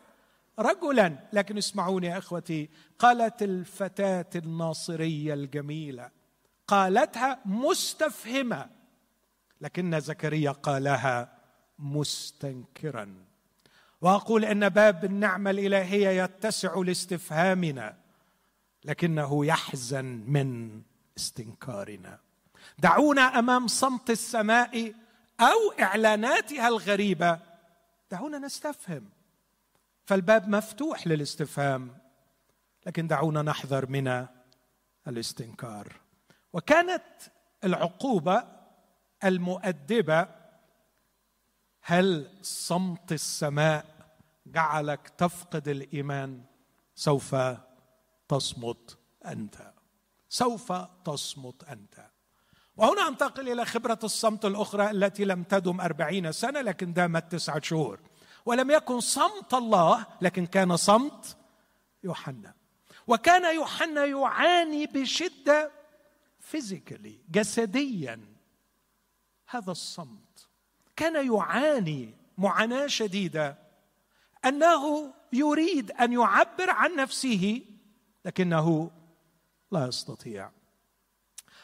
[0.59, 2.69] رجلا لكن اسمعوني يا إخوتي.
[2.99, 6.11] قالت الفتاة الناصرية الجميلة
[6.67, 8.71] قالتها مستفهمة
[9.61, 11.39] لكن زكريا قالها
[11.79, 13.15] مستنكرا.
[14.01, 17.97] وأقول إن باب النعمة الإلهية يتسع لاستفهامنا
[18.85, 20.81] لكنه يحزن من
[21.19, 22.19] استنكارنا.
[22.79, 24.95] دعونا أمام صمت السماء
[25.41, 27.39] أو إعلاناتها الغريبة.
[28.11, 29.09] دعونا نستفهم.
[30.05, 31.99] فالباب مفتوح للاستفهام
[32.87, 34.27] لكن دعونا نحذر من
[35.09, 35.93] الاستنكار.
[36.53, 37.05] وكانت
[37.65, 38.45] العقوبة
[39.25, 40.29] المؤدبة
[41.81, 43.85] هل صمت السماء
[44.47, 46.45] جعلك تفقد الإيمان؟
[46.95, 47.37] سوف
[48.29, 49.73] تصمت أنت.
[50.29, 50.73] سوف
[51.05, 52.11] تصمت أنت.
[52.77, 58.01] وهنا أنتقل إلى خبرة الصمت الأخرى التي لم تدم أربعين سنة لكن دامت تسعة شهور.
[58.47, 61.37] ولم يكن صمت الله لكن كان صمت
[62.05, 62.55] يوحنا.
[63.07, 65.71] وكان يوحنا يعاني بشدة
[66.41, 68.21] فيزيكالي جسديا.
[69.49, 70.49] هذا الصمت.
[70.97, 73.59] كان يعاني معاناة شديدة.
[74.45, 77.63] أنه يريد أن يعبر عن نفسه
[78.25, 78.91] لكنه
[79.73, 80.51] لا يستطيع.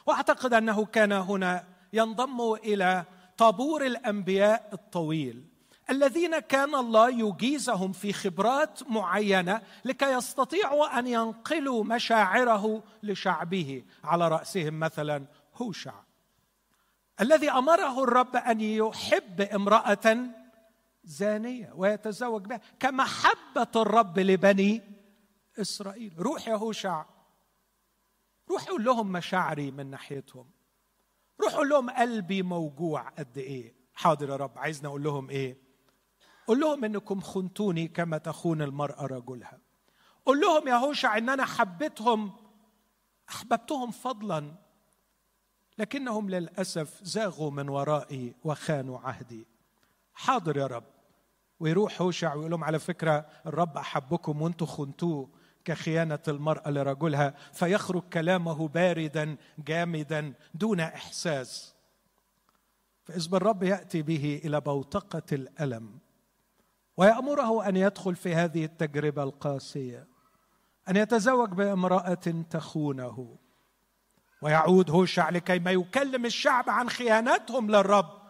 [0.06, 3.04] وأعتقد أنه كان هنا ينضم إلى
[3.38, 5.49] طابور الأنبياء الطويل.
[5.90, 13.84] الذين كان الله يجيزهم في خبرات معينة لكي يستطيعوا أن ينقلوا مشاعره لشعبه.
[14.04, 15.94] على رأسهم مثلا هوشع.
[17.20, 20.18] الذي أمره الرب أن يحب امرأة
[21.04, 24.82] زانية ويتزوج بها كمحبة الرب لبني
[25.60, 26.14] إسرائيل.
[26.18, 27.04] روح يا هوشع.
[28.50, 30.50] روح قول لهم مشاعري من ناحيتهم.
[31.40, 33.74] روح قول لهم قلبي موجوع قد إيه.
[33.94, 34.58] حاضر يا رب.
[34.58, 35.69] عايزني أقول لهم إيه؟
[36.50, 39.58] قول لهم إنكم خنتوني كما تخون المرأة رجلها.
[40.26, 42.32] قول لهم يا هوشع إن أنا حبيتهم
[43.28, 44.54] أحببتهم فضلا
[45.78, 49.46] لكنهم للأسف زاغوا من ورائي وخانوا عهدي.
[50.14, 50.84] حاضر يا رب.
[51.60, 55.28] ويروح هوشع ويقول لهم على فكرة الرب أحبكم وأنتم خنتوه
[55.64, 61.74] كخيانة المرأة لرجلها فيخرج كلامه باردا جامدا دون إحساس.
[63.04, 66.09] فاذ بالرب يأتي به إلى بوتقة الألم.
[67.00, 70.06] ويأمره أن يدخل في هذه التجربة القاسية
[70.88, 73.36] أن يتزوج بامرأة تخونه.
[74.42, 78.22] ويعود هوشع لكي ما يكلم الشعب عن خيانتهم للرب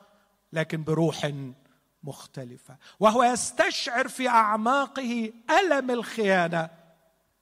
[0.53, 1.33] لكن بروح
[2.03, 2.77] مختلفة.
[3.01, 6.71] وهو يستشعر في أعماقه ألم الخيانة.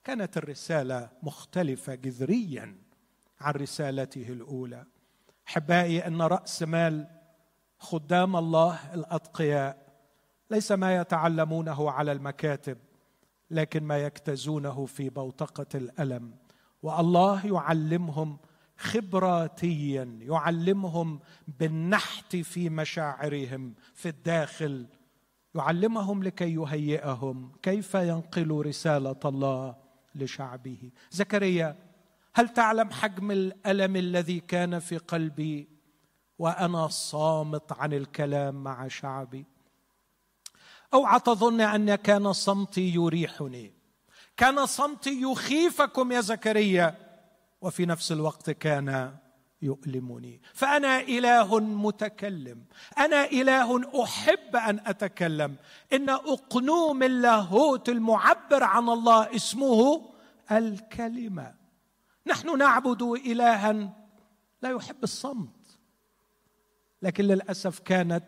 [0.04, 2.78] كانت الرسالة مختلفة جذريا
[3.40, 4.84] عن رسالته الأولى.
[5.48, 7.06] أحبائي إن رأس مال
[7.78, 9.87] خدام الله الأتقياء
[10.50, 12.78] ليس ما يتعلمونه على المكاتب
[13.50, 16.34] لكن ما يجتازونه في بوتقة الألم.
[16.82, 18.38] والله يعلمهم
[18.78, 21.20] خبراتيا يعلمهم
[21.60, 24.86] بالنحت في مشاعرهم في الداخل.
[25.54, 27.52] يعلمهم لكي يهيئهم.
[27.62, 29.76] كيف ينقلوا رسالة الله
[30.14, 31.76] لشعبه؟ زكريا
[32.34, 35.68] هل تعلم حجم الألم الذي كان في قلبي؟
[36.38, 39.46] وأنا صامت عن الكلام مع شعبي.
[40.94, 43.72] اوعى تظن أن كان صمتي يريحني.
[44.36, 46.94] كان صمتي يخيفكم يا زكريا.
[47.60, 49.14] وفي نفس الوقت كان
[49.62, 50.42] يؤلمني.
[50.54, 52.64] فأنا إله متكلم.
[52.98, 55.56] أنا إله أحب أن أتكلم.
[55.92, 60.10] إن أقنوم اللاهوت المعبر عن الله اسمه
[60.52, 61.54] الكلمة.
[62.26, 63.72] نحن نعبد إلها.
[64.62, 65.78] لا يحب الصمت.
[67.02, 68.24] لكن للأسف كانت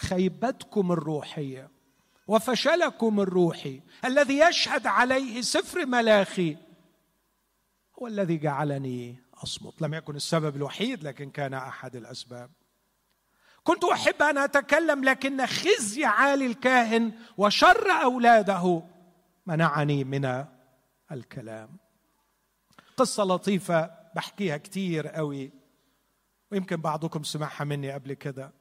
[0.00, 1.70] خيبتكم الروحية
[2.28, 6.56] وفشلكم الروحي الذي يشهد عليه سفر ملاخي
[7.98, 9.82] هو الذي جعلني أصمت.
[9.82, 12.50] لم يكن السبب الوحيد لكن كان أحد الأسباب.
[13.64, 18.82] كنت أحب أن أتكلم لكن خزي عالي الكاهن وشر أولاده
[19.46, 20.44] منعني من
[21.12, 21.76] الكلام.
[22.96, 25.52] قصة لطيفة بحكيها كتير قوي
[26.52, 28.59] ويمكن بعضكم سمعها مني قبل كده.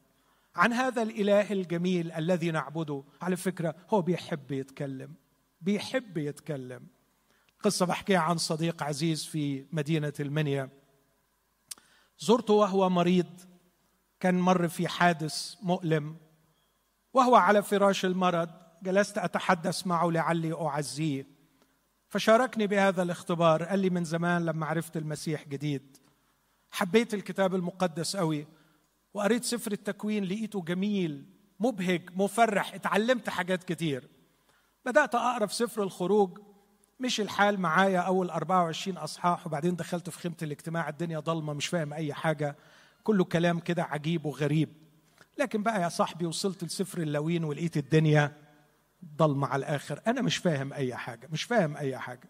[0.56, 3.04] عن هذا الإله الجميل الذي نعبده.
[3.22, 5.14] على فكرة هو بيحب يتكلم
[5.62, 6.88] بيحب يتكلم.
[7.64, 10.70] قصة بحكيها عن صديق عزيز في مدينة المنيا.
[12.20, 13.42] زرته وهو مريض.
[14.20, 16.18] كان مر في حادث مؤلم.
[17.14, 18.50] وهو على فراش المرض.
[18.84, 21.28] جلست أتحدث معه لعلي أعزيه.
[22.08, 23.64] فشاركني بهذا الاختبار.
[23.64, 25.98] قال لي من زمان لما عرفت المسيح جديد.
[26.72, 28.48] حبيت الكتاب المقدس قوي.
[29.13, 31.26] وقريت سفر التكوين لقيته جميل
[31.60, 34.08] مبهج مفرح اتعلمت حاجات كتير.
[34.86, 36.39] بدأت أقرأ في سفر الخروج
[37.00, 41.93] مش الحال معايا أول 24 أصحاح وبعدين دخلت في خيمة الاجتماع الدنيا ضلمة مش فاهم
[41.93, 42.56] أي حاجة
[43.04, 44.69] كله كلام كده عجيب وغريب.
[45.38, 48.38] لكن بقى يا صاحبي وصلت لسفر اللاويين ولقيت الدنيا
[49.15, 50.02] ضلمة على الآخر.
[50.08, 52.30] أنا مش فاهم أي حاجة مش فاهم أي حاجة.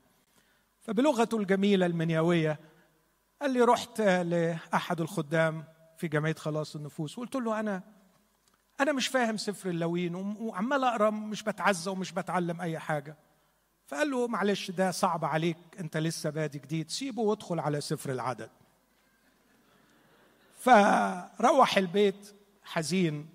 [0.81, 2.59] فبلغته الجميلة المنياوية
[3.41, 5.63] قال لي رحت لأحد الخدام
[5.99, 7.17] في جمعية خلاص النفوس.
[7.17, 7.83] وقلت له أنا
[8.79, 13.17] أنا مش فاهم سفر اللاويين وعمال أقرأ مش بتعزى ومش بتعلم أي حاجة.
[13.88, 18.49] فقال له معلش ده صعب عليك أنت لسه بادي جديد سيبه وادخل على سفر العدد.
[20.59, 23.29] فروح البيت حزين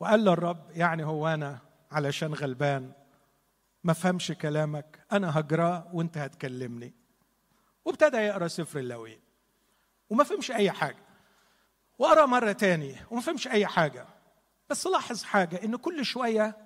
[0.00, 1.58] وقال للرب يعني هو أنا
[1.92, 2.92] علشان غلبان
[3.84, 6.94] ما فهمش كلامك أنا هجراه وأنت هتكلمني.
[7.84, 9.20] وابتدى يقرأ سفر اللوين
[10.10, 11.07] وما فهمش أي حاجة.
[11.98, 14.06] وقرأ مرة تاني وما فهمش أي حاجة.
[14.70, 16.56] بس لاحظ حاجة إن كل شوية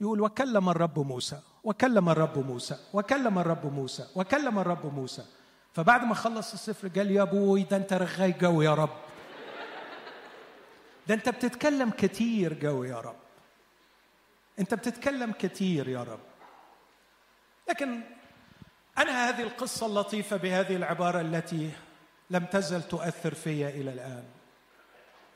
[0.00, 5.24] يقول وكلم الرب موسى وكلم الرب موسى وكلم الرب موسى وكلم الرب موسى.
[5.72, 8.96] فبعد ما خلص السفر قال يا أبوي ده أنت رغاي جوي يا رب.
[11.08, 13.16] ده أنت بتتكلم كتير جوي يا رب.
[14.58, 16.20] أنت بتتكلم كتير يا رب.
[17.68, 18.00] لكن
[18.98, 21.70] أنا هذه القصة اللطيفة بهذه العبارة التي
[22.30, 24.24] لم تزل تؤثر في إلى الآن.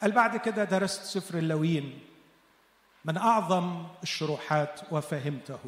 [0.03, 2.01] قال بعد كده درست سفر اللاويين؟
[3.05, 5.61] من أعظم الشروحات وفهمته.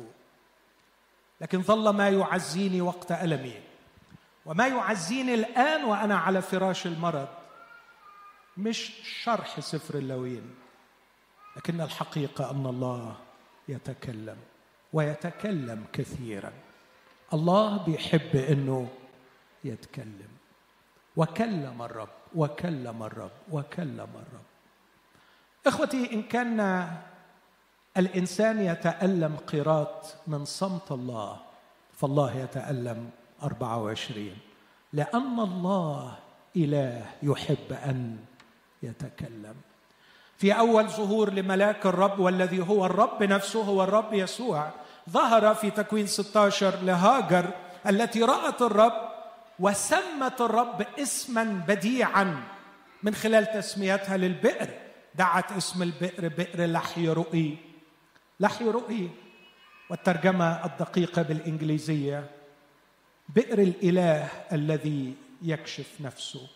[1.41, 3.61] لكن ظل ما يعزيني وقت ألمي.
[4.47, 7.29] وما يعزيني الآن وأنا على فراش المرض
[8.57, 10.55] مش شرح سفر اللوين.
[11.57, 13.17] لكن الحقيقة أن الله
[13.69, 14.37] يتكلم
[14.93, 16.53] ويتكلم كثيرا.
[17.33, 18.89] الله بيحب إنه
[19.65, 20.40] يتكلم.
[21.17, 24.49] وكلم الرب وكلم الرب وكلم الرب.
[25.67, 26.89] إخوتي إن كان
[27.97, 31.37] الإنسان يتألم قيراط من صمت الله
[31.93, 33.11] فالله يتألم
[33.43, 34.37] 24
[34.93, 36.19] لأن الله
[36.57, 38.19] إله يحب أن
[38.83, 39.55] يتكلم.
[40.41, 44.71] في أول ظهور لملاك الرب والذي هو الرب نفسه هو الرب يسوع
[45.11, 47.51] ظهر في تكوين 16 لهاجر
[47.87, 49.10] التي رأت الرب
[49.61, 52.43] وسمت الرب اسما بديعا.
[53.03, 54.69] من خلال تسميتها للبئر
[55.15, 57.57] دعت اسم البئر بئر لحي رؤي.
[58.41, 59.11] لحي رؤي
[59.91, 62.31] والترجمة الدقيقة بالإنجليزية
[63.29, 66.47] بئر الإله الذي يكشف نفسه.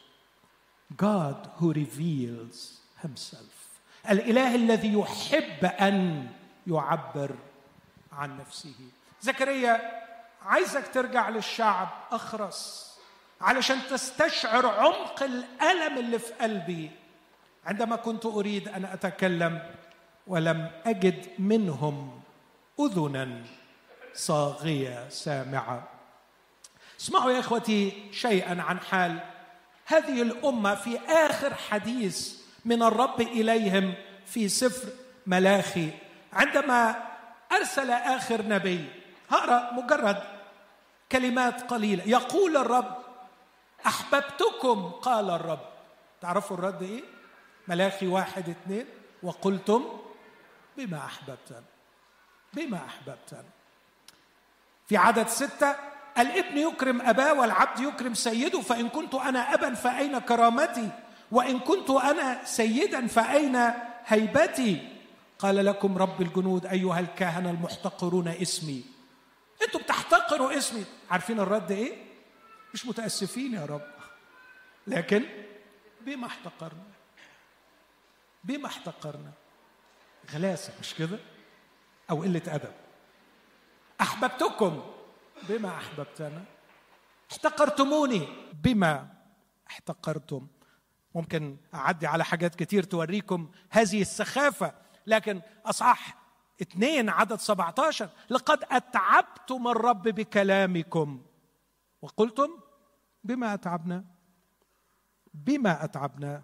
[1.02, 3.54] God who reveals himself.
[4.10, 6.26] الإله الذي يحب أن
[6.66, 7.34] يعبر
[8.12, 8.74] عن نفسه.
[9.20, 10.04] زكريا
[10.42, 12.93] عايزك ترجع للشعب أخرس.
[13.44, 16.90] علشان تستشعر عمق الألم اللي في قلبي.
[17.66, 19.62] عندما كنت أريد أن أتكلم
[20.26, 22.20] ولم أجد منهم
[22.80, 23.42] أذنا
[24.14, 25.88] صاغية سامعة.
[27.00, 29.18] اسمعوا يا إخوتي شيئا عن حال
[29.86, 33.94] هذه الأمة في آخر حديث من الرب إليهم
[34.26, 34.88] في سفر
[35.26, 35.90] ملاخي.
[36.32, 36.96] عندما
[37.52, 38.84] أرسل آخر نبي
[39.30, 40.22] هقرا مجرد
[41.12, 42.04] كلمات قليلة.
[42.06, 43.03] يقول الرب
[43.86, 45.60] أحببتكم قال الرب.
[46.20, 47.02] تعرفوا الرد إيه؟
[47.68, 48.86] ملاخي واحد اثنين
[49.22, 49.84] وقلتم
[50.76, 51.62] بما احببتن
[52.52, 53.44] بما احببتن
[54.88, 55.74] في عدد ستة
[56.18, 60.88] الابن يكرم أباه والعبد يكرم سيده فإن كنت أنا أبا فأين كرامتي؟
[61.32, 63.70] وإن كنت أنا سيدا فأين
[64.06, 64.88] هيبتي؟
[65.38, 68.84] قال لكم رب الجنود أيها الكهنه المحتقرون اسمي.
[69.62, 70.84] أنتوا بتحتقروا اسمي.
[71.10, 72.03] عارفين الرد إيه؟
[72.74, 73.86] مش متأسفين يا رب.
[74.86, 75.24] لكن
[76.00, 76.84] بما احتقرنا
[78.44, 79.32] بما احتقرنا
[80.32, 81.18] غلاسة مش كده؟
[82.10, 82.72] أو قلة أدب.
[84.00, 84.82] أحببتكم
[85.48, 86.44] بما أحببتنا.
[87.32, 89.08] احتقرتموني بما
[89.70, 90.46] احتقرتم.
[91.14, 94.74] ممكن أعدي على حاجات كتير توريكم هذه السخافة
[95.06, 96.16] لكن اصح
[96.62, 101.22] اثنين عدد 17 لقد أتعبتم الرب بكلامكم.
[102.02, 102.63] وقلتم
[103.24, 104.04] بما أتعبنا.
[105.34, 106.42] بما أتعبنا.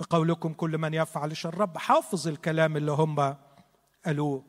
[0.00, 3.36] بقولكم كل من يفعل شر الرب حافظ الكلام اللي هم
[4.06, 4.44] قالوه.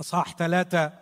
[0.00, 0.92] أصحاح ثلاثة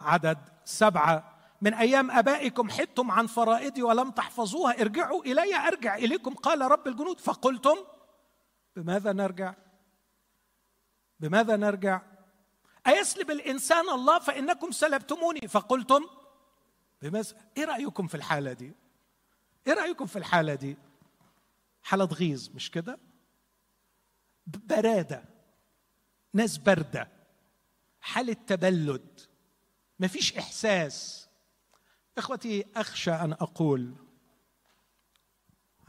[0.00, 1.34] عدد سبعة.
[1.62, 4.80] من أيام آبائكم حدتم عن فرائدي ولم تحفظوها.
[4.80, 7.20] ارجعوا إلي أرجع إليكم قال رب الجنود.
[7.20, 7.76] فقلتم
[8.76, 9.54] بماذا نرجع؟
[11.20, 12.00] بماذا نرجع؟
[12.86, 16.04] أيسلب الإنسان الله فإنكم سلبتموني؟ فقلتم
[17.04, 18.72] بماذا إيه رأيكم في الحالة دي؟
[19.66, 20.76] إيه رأيكم في الحالة دي؟
[21.82, 22.98] حالة غيظ مش كده؟
[24.46, 25.24] برادة
[26.32, 27.08] ناس باردة
[28.00, 29.20] حالة تبلد
[30.00, 31.28] مفيش إحساس.
[32.18, 33.94] إخوتي أخشى أن أقول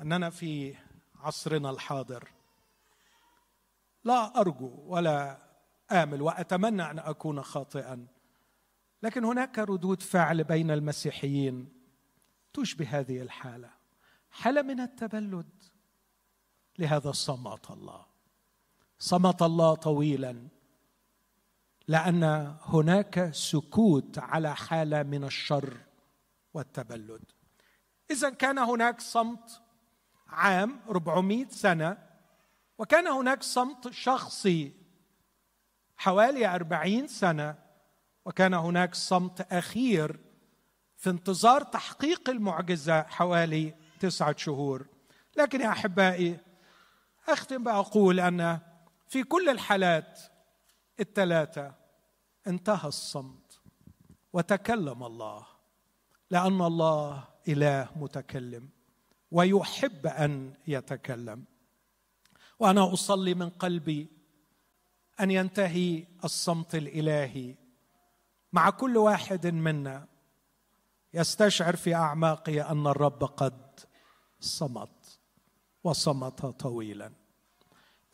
[0.02, 0.76] أننا في
[1.16, 2.32] عصرنا الحاضر.
[4.04, 5.38] لا أرجو ولا
[5.92, 8.08] آمل وأتمنى أن أكون خاطئا.
[9.06, 11.70] لكن هناك ردود فعل بين المسيحيين
[12.54, 13.70] تشبه هذه الحالة.
[14.32, 15.64] حالة من التبلد.
[16.80, 18.06] لهذا صمت الله.
[19.00, 20.48] صمت الله طويلا.
[21.88, 22.24] لأن
[22.62, 25.78] هناك سكوت على حالة من الشر
[26.54, 27.24] والتبلد.
[28.12, 29.62] اذا كان هناك صمت
[30.28, 31.98] عام 400 سنة
[32.78, 34.74] وكان هناك صمت شخصي
[35.98, 37.65] حوالي أربعين سنة.
[38.26, 40.20] وكان هناك صمت أخير
[40.98, 44.88] في انتظار تحقيق المعجزة حوالي تسعة شهور.
[45.38, 46.40] لكن يا أحبائي
[47.28, 48.60] أختم بأقول أن
[49.08, 50.20] في كل الحالات
[51.00, 51.74] الثلاثة
[52.48, 53.60] انتهى الصمت
[54.34, 55.46] وتكلم الله
[56.32, 58.70] لأن الله إله متكلم
[59.32, 61.44] ويحب أن يتكلم.
[62.60, 64.08] وأنا أصلي من قلبي
[65.20, 67.56] أن ينتهي الصمت الإلهي
[68.56, 70.08] مع كل واحد منا
[71.14, 73.80] يستشعر في اعماقه أن الرب قد
[74.40, 75.20] صمت
[75.84, 77.12] وصمت طويلا.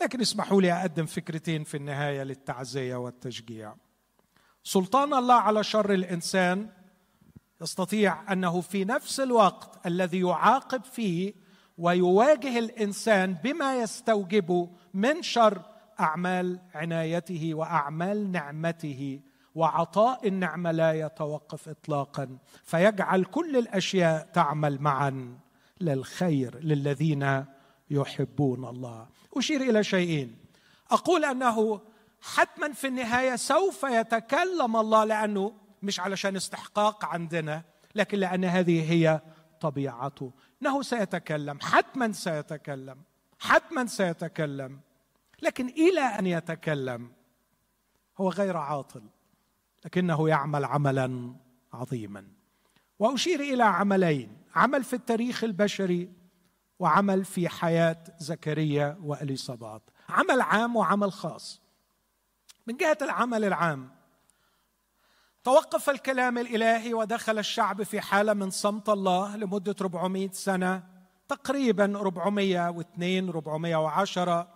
[0.01, 3.75] لكن اسمحوا لي أقدم فكرتين في النهاية للتعزية والتشجيع.
[4.63, 6.69] سلطان الله على شر الإنسان
[7.61, 11.33] يستطيع أنه في نفس الوقت الذي يعاقب فيه
[11.77, 15.61] ويواجه الإنسان بما يستوجبه من شر
[15.99, 19.21] أعمال عنايته وأعمال نعمته
[19.55, 25.37] وعطاء النعمة لا يتوقف اطلاقا فيجعل كل الأشياء تعمل معا
[25.81, 27.45] للخير للذين
[27.89, 29.07] يحبون الله.
[29.37, 30.37] أشير إلى شيئين.
[30.91, 31.81] أقول أنه
[32.21, 37.63] حتما في النهاية سوف يتكلم الله لأنه مش علشان استحقاق عندنا
[37.95, 39.21] لكن لأن هذه هي
[39.61, 40.31] طبيعته.
[40.61, 42.97] إنه سيتكلم حتما سيتكلم
[43.39, 44.79] حتما سيتكلم
[45.41, 47.11] لكن إلى أن يتكلم
[48.17, 49.01] هو غير عاطل.
[49.85, 51.35] لكنه يعمل عملا
[51.73, 52.27] عظيما.
[52.99, 56.09] وأشير إلى عملين عمل في التاريخ البشري
[56.79, 61.61] وعمل في حياة زكريا واليصابات عمل عام وعمل خاص.
[62.67, 63.89] من جهة العمل العام
[65.43, 70.83] توقف الكلام الإلهي ودخل الشعب في حالة من صمت الله لمدة 400 سنة
[71.27, 74.47] تقريبا 402 410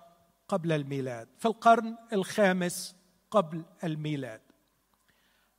[0.47, 2.95] قبل الميلاد في القرن الخامس
[3.31, 4.41] قبل الميلاد.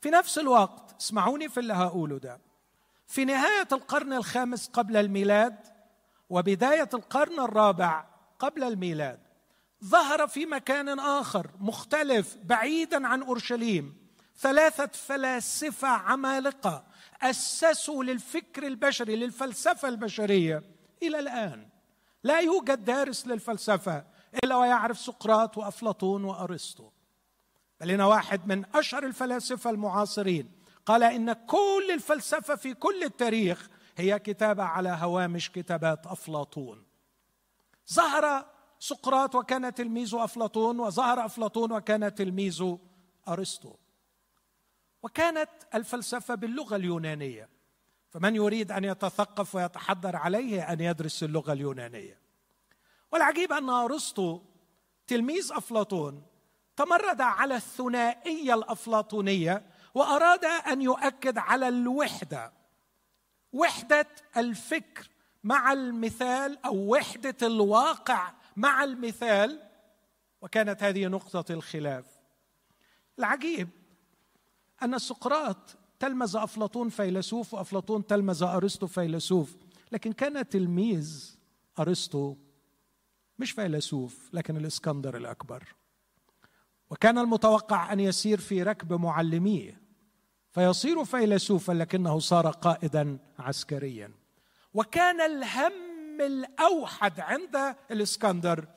[0.00, 2.40] في نفس الوقت اسمعوني في اللي هقوله ده.
[3.06, 5.56] في نهاية القرن الخامس قبل الميلاد
[6.30, 8.04] وبداية القرن الرابع
[8.38, 9.20] قبل الميلاد
[9.84, 13.96] ظهر في مكان آخر مختلف بعيدا عن أورشليم
[14.38, 16.84] ثلاثة فلاسفة عمالقة
[17.22, 20.62] أسسوا للفكر البشري للفلسفة البشرية
[21.02, 21.68] إلى الآن.
[22.24, 24.04] لا يوجد دارس للفلسفة
[24.44, 26.90] إلا ويعرف سقراط وأفلاطون وأرسطو.
[27.80, 30.52] بل هنا واحد من أشهر الفلاسفة المعاصرين.
[30.86, 36.86] قال إن كل الفلسفة في كل التاريخ هي كتابة على هوامش كتابات أفلاطون.
[37.92, 38.46] ظهر
[38.78, 42.76] سقراط وكان تلميذ أفلاطون وظهر أفلاطون وكان تلميذ
[43.28, 43.74] أرسطو.
[45.02, 47.48] وكانت الفلسفة باللغة اليونانية.
[48.10, 52.20] فمن يريد أن يتثقف ويتحضر عليه أن يدرس اللغة اليونانية.
[53.12, 54.40] والعجيب أن أرسطو
[55.06, 56.22] تلميذ أفلاطون
[56.76, 62.52] تمرد على الثنائية الأفلاطونية وأراد أن يؤكد على الوحدة
[63.52, 64.06] وحدة
[64.36, 65.08] الفكر
[65.44, 69.62] مع المثال أو وحدة الواقع مع المثال
[70.40, 72.04] وكانت هذه نقطة الخلاف.
[73.18, 73.68] العجيب
[74.82, 79.56] أن سقراط تلمذ أفلاطون فيلسوف وأفلاطون تلمذ أرسطو فيلسوف
[79.92, 81.36] لكن كان تلميذ
[81.78, 82.36] أرسطو
[83.38, 85.64] مش فيلسوف لكن الإسكندر الأكبر.
[86.90, 89.86] وكان المتوقع أن يسير في ركب معلميه
[90.50, 94.10] فيصير فيلسوفا لكنه صار قائدا عسكريا.
[94.74, 98.68] وكان الهم الأوحد عند الإسكندر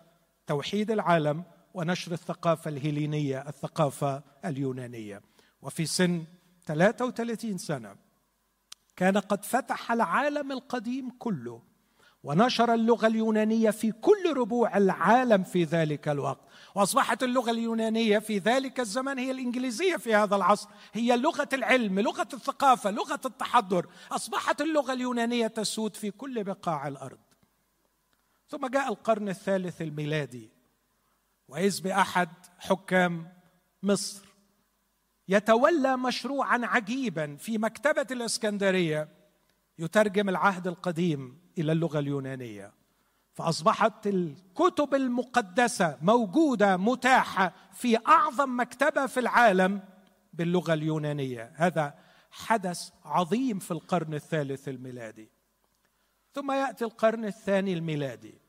[0.48, 1.44] توحيد العالم
[1.74, 5.22] ونشر الثقافة الهيلينية الثقافة اليونانية.
[5.62, 6.26] وفي سن
[6.66, 7.96] 33 سنة
[8.96, 11.69] كان قد فتح العالم القديم كله.
[12.24, 16.42] ونشر اللغة اليونانية في كل ربوع العالم في ذلك الوقت.
[16.76, 20.70] وأصبحت اللغة اليونانية في ذلك الزمن هي الإنجليزية في هذا العصر.
[20.94, 23.88] هي لغة العلم لغة الثقافة لغة التحضر.
[24.12, 27.20] أصبحت اللغة اليونانية تسود في كل بقاع الأرض.
[28.50, 30.50] ثم جاء القرن الثالث الميلادي
[31.48, 33.34] وإذ بأحد حكام
[33.84, 34.26] مصر
[35.28, 39.10] يتولى مشروعا عجيبا في مكتبة الإسكندرية
[39.80, 42.74] يترجم العهد القديم إلى اللغة اليونانية.
[43.34, 49.82] فأصبحت الكتب المقدسة موجودة متاحة في أعظم مكتبة في العالم
[50.34, 51.52] باللغة اليونانية.
[51.56, 51.94] هذا
[52.32, 55.30] حدث عظيم في القرن الثالث الميلادي.
[56.34, 58.42] ثم يأتي القرن الثاني الميلادي.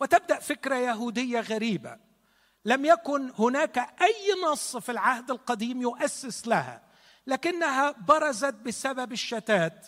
[0.00, 1.96] وتبدأ فكرة يهودية غريبة.
[2.64, 6.82] لم يكن هناك أي نص في العهد القديم يؤسس لها
[7.26, 9.86] لكنها برزت بسبب الشتات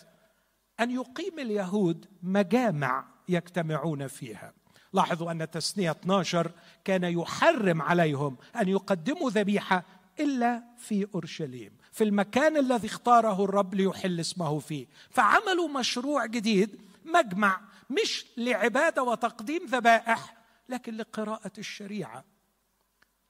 [0.81, 4.53] أن يقيم اليهود مجامع يجتمعون فيها.
[4.93, 6.51] لاحظوا أن تسنيه 12
[6.85, 9.83] كان يحرم عليهم أن يقدموا ذبيحة
[10.19, 14.87] إلا في أورشليم في المكان الذي اختاره الرب ليحل اسمه فيه.
[15.09, 20.37] فعملوا مشروع جديد مجمع مش لعبادة وتقديم ذبائح
[20.69, 22.25] لكن لقراءة الشريعة.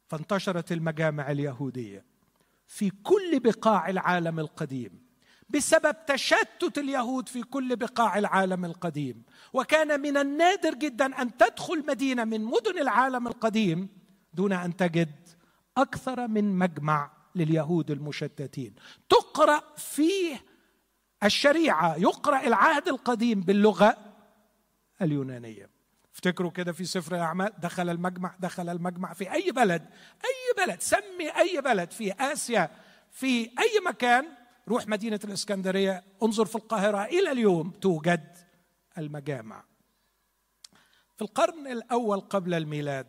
[0.07, 2.05] فانتشرت المجامع اليهودية
[2.67, 5.00] في كل بقاع العالم القديم.
[5.53, 9.23] بسبب تشتت اليهود في كل بقاع العالم القديم.
[9.53, 13.89] وكان من النادر جدا أن تدخل مدينة من مدن العالم القديم
[14.33, 15.29] دون أن تجد
[15.77, 18.75] أكثر من مجمع لليهود المشتتين.
[19.09, 20.43] تقرأ فيه
[21.23, 23.97] الشريعة يقرأ العهد القديم باللغة
[25.01, 25.69] اليونانية.
[26.13, 29.81] افتكروا كده في سفر الاعمال دخل المجمع دخل المجمع في أي بلد
[30.25, 32.69] أي بلد سمي أي بلد في آسيا
[33.11, 34.25] في أي مكان
[34.68, 38.38] روح مدينة الإسكندرية انظر في القاهرة إلى اليوم توجد
[38.97, 39.64] المجامع.
[41.16, 43.07] في القرن الأول قبل الميلاد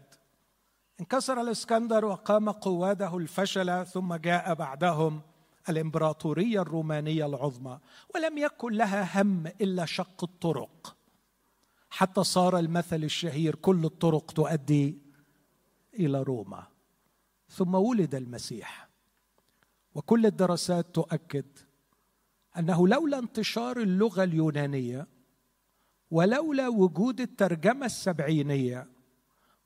[1.00, 5.22] انكسر الإسكندر وقام قواده الفشل ثم جاء بعدهم
[5.68, 7.78] الإمبراطورية الرومانية العظمى
[8.14, 10.96] ولم يكن لها هم إلا شق الطرق.
[11.90, 14.98] حتى صار المثل الشهير كل الطرق تؤدي
[15.94, 16.66] إلى روما.
[17.48, 18.91] ثم ولد المسيح.
[19.94, 21.46] وكل الدراسات تؤكد
[22.58, 25.06] أنه لولا انتشار اللغة اليونانية
[26.10, 28.88] ولولا وجود الترجمة السبعينية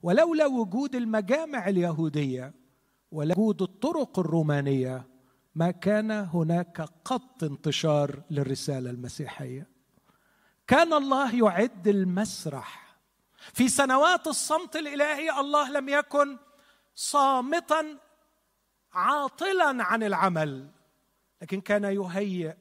[0.01, 2.53] ولولا وجود المجامع اليهودية
[3.11, 5.07] وجود الطرق الرومانية
[5.55, 9.67] ما كان هناك قط انتشار للرسالة المسيحية.
[10.67, 12.97] كان الله يعد المسرح.
[13.53, 16.37] في سنوات الصمت الإلهي الله لم يكن
[16.95, 17.97] صامتا
[18.93, 20.69] عاطلا عن العمل
[21.41, 22.53] لكن كان يهيئ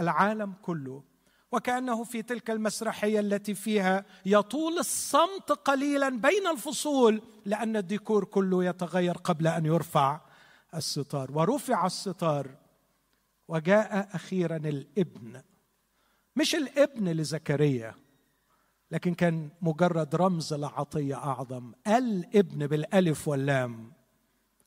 [0.00, 1.02] العالم كله.
[1.52, 9.16] وكأنه في تلك المسرحية التي فيها يطول الصمت قليلا بين الفصول لأن الديكور كله يتغير
[9.16, 10.20] قبل أن يرفع
[10.74, 11.30] الستار.
[11.32, 12.50] ورفع الستار
[13.48, 15.42] وجاء أخيرا الابن.
[16.36, 17.94] مش الابن لزكريا
[18.90, 21.72] لكن كان مجرد رمز لعطية أعظم.
[21.86, 23.92] الابن بالألف واللام.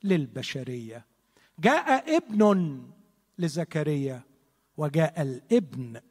[0.03, 1.05] للبشرية.
[1.59, 2.81] جاء ابن
[3.37, 4.21] لزكريا
[4.77, 6.01] وجاء الابن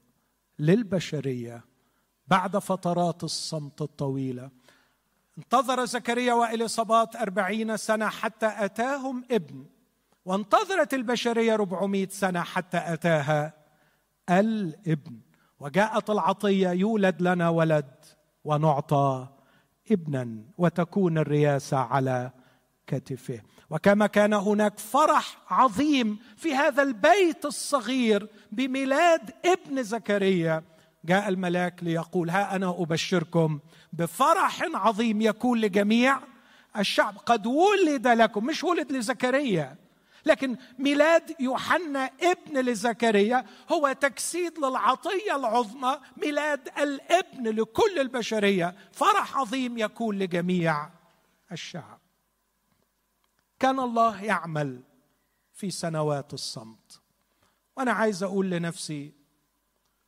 [0.58, 1.64] للبشرية
[2.28, 4.50] بعد فترات الصمت الطويلة.
[5.38, 9.66] انتظر زكريا واليصابات أربعين سنة حتى أتاهم ابن
[10.24, 13.52] وانتظرت البشرية ربعمائة سنة حتى أتاها
[14.30, 15.20] الابن.
[15.60, 17.94] وجاءت العطية يولد لنا ولد
[18.44, 19.28] ونعطى
[19.90, 22.30] ابنا وتكون الرياسة على
[22.86, 23.40] كتفه.
[23.70, 30.62] وكما كان هناك فرح عظيم في هذا البيت الصغير بميلاد ابن زكريا.
[31.04, 33.60] جاء الملاك ليقول ها أنا أبشركم
[33.92, 36.18] بفرح عظيم يكون لجميع
[36.78, 37.16] الشعب.
[37.16, 39.76] قد ولد لكم مش ولد لزكريا
[40.26, 48.74] لكن ميلاد يوحنا ابن لزكريا هو تجسيد للعطية العظمى ميلاد الابن لكل البشرية.
[48.92, 50.88] فرح عظيم يكون لجميع
[51.52, 52.05] الشعب.
[53.58, 54.82] كان الله يعمل
[55.52, 57.00] في سنوات الصمت.
[57.76, 59.12] وأنا عايز أقول لنفسي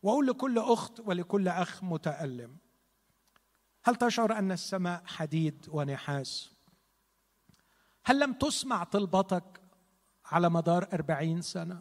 [0.03, 2.57] وأقول لكل أخت ولكل أخ متألم
[3.85, 6.53] هل تشعر أن السماء حديد ونحاس؟
[8.05, 9.61] هل لم تسمع طلبتك
[10.25, 11.81] على مدار أربعين سنة؟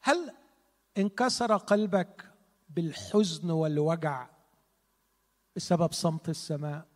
[0.00, 0.34] هل
[0.98, 2.32] انكسر قلبك
[2.68, 4.28] بالحزن والوجع
[5.56, 6.86] بسبب صمت السماء؟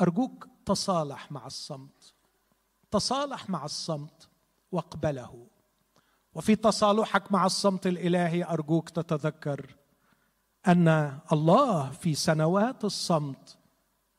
[0.00, 2.14] أرجوك تصالح مع الصمت.
[2.90, 4.28] تصالح مع الصمت
[4.72, 5.46] واقبله.
[6.34, 9.76] وفي تصالحك مع الصمت الإلهي أرجوك تتذكر
[10.66, 13.58] أن الله في سنوات الصمت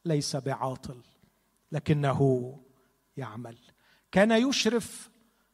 [0.05, 1.01] ليس بعاطل
[1.71, 2.55] لكنه
[3.17, 3.57] يعمل.
[4.11, 5.09] كان يشرف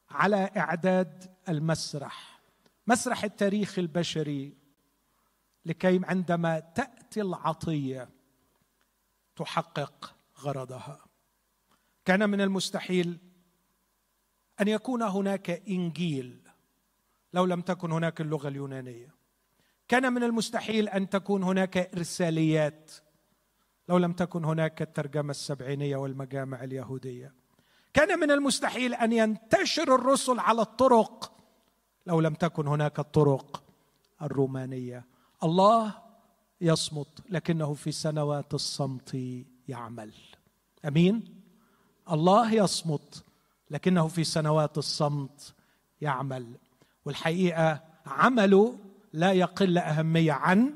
[0.10, 2.39] على إعداد المسرح
[2.88, 4.54] مسرح التاريخ البشري
[5.66, 8.10] لكي عندما تأتي العطية
[9.36, 11.06] تحقق غرضها.
[12.06, 13.18] كان من المستحيل
[14.62, 16.42] أن يكون هناك إنجيل
[17.34, 19.16] لو لم تكن هناك اللغة اليونانية.
[19.88, 22.92] كان من المستحيل أن تكون هناك إرساليات
[23.90, 27.34] لو لم تكن هناك الترجمة السبعينية والمجامع اليهودية.
[27.94, 31.32] كان من المستحيل أن ينتشر الرسل على الطرق
[32.06, 33.64] لو لم تكن هناك الطرق
[34.22, 35.06] الرومانية.
[35.44, 36.02] الله
[36.62, 39.16] يصمت لكنه في سنوات الصمت
[39.68, 40.13] يعمل.
[40.86, 41.41] أمين؟
[42.11, 43.24] الله يصمت
[43.72, 45.53] لكنه في سنوات الصمت
[46.01, 46.55] يعمل.
[47.05, 48.80] والحقيقة عمله
[49.13, 50.74] لا يقل أهمية عن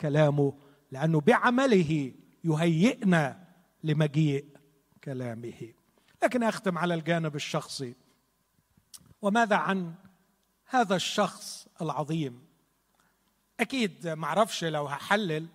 [0.00, 0.52] كلامه
[0.92, 2.12] لأنه بعمله
[2.44, 3.46] يهيئنا
[3.84, 4.44] لمجيء
[5.04, 5.72] كلامه.
[6.22, 7.94] لكن أختم على الجانب الشخصي.
[9.22, 9.94] وماذا عن
[10.66, 12.46] هذا الشخص العظيم؟
[13.60, 15.46] أكيد ما أعرفش لو هحلل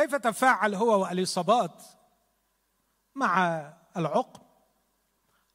[0.00, 1.82] كيف تفاعل هو واليصابات
[3.14, 3.62] مع
[3.96, 4.42] العقم؟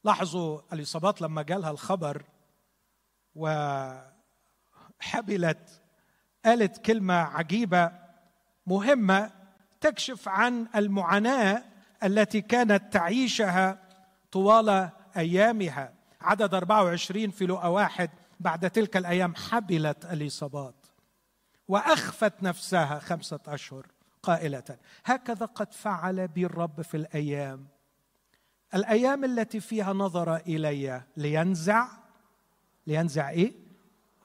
[0.04, 2.24] لاحظوا اليصابات لما جالها الخبر
[5.04, 5.82] وحبلت
[6.44, 7.92] قالت كلمة عجيبة
[8.66, 9.30] مهمة
[9.80, 11.64] تكشف عن المعاناة
[12.04, 13.88] التي كانت تعيشها
[14.32, 15.94] طوال أيامها.
[16.20, 20.86] عدد 24 في لقا واحد بعد تلك الأيام حبلت اليصابات
[21.68, 23.95] وأخفت نفسها خمسة أشهر.
[24.26, 24.78] قائلة.
[25.04, 27.68] هكذا قد فعل بي الرب في الأيام.
[28.74, 31.88] الأيام التي فيها نظر إلي لينزع.
[32.86, 33.54] لينزع إيه؟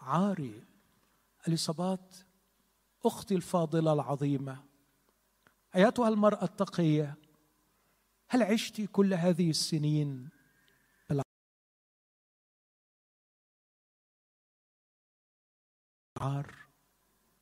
[0.02, 0.64] عاري.
[1.48, 2.16] اليصابات
[3.06, 4.64] أختي الفاضلة العظيمة.
[5.76, 7.16] أيتها المرأة التقية
[8.30, 10.30] هل عشت كل هذه السنين؟
[16.22, 16.61] بالعار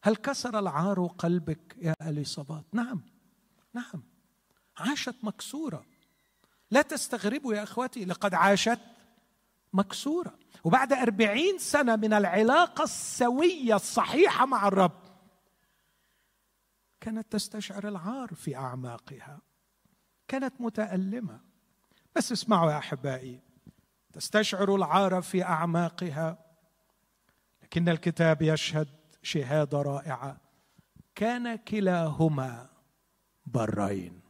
[0.02, 3.02] هل كسر العار قلبك يا اليصابات نعم.
[3.74, 4.04] نعم.
[4.78, 5.86] عاشت مكسورة.
[6.72, 8.80] لا تستغربوا يا أخوتي لقد عاشت
[9.74, 10.40] مكسورة.
[10.64, 15.00] وبعد أربعين سنة من العلاقة السوية الصحيحة مع الرب
[17.02, 19.40] كانت تستشعر العار في أعماقها.
[20.28, 21.40] كانت متألمة.
[22.16, 23.40] بس اسمعوا يا أحبائي
[24.14, 26.38] تستشعر العار في أعماقها.
[27.64, 30.42] لكن الكتاب يشهد شهادة رائعة.
[31.16, 32.70] كان كلاهما
[33.46, 34.22] برين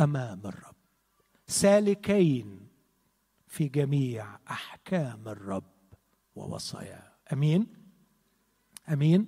[0.00, 0.76] أمام الرب
[1.46, 2.68] سالكين
[3.46, 5.64] في جميع أحكام الرب
[6.36, 7.12] ووصاياه.
[7.32, 7.66] أمين؟
[8.88, 9.26] أمين؟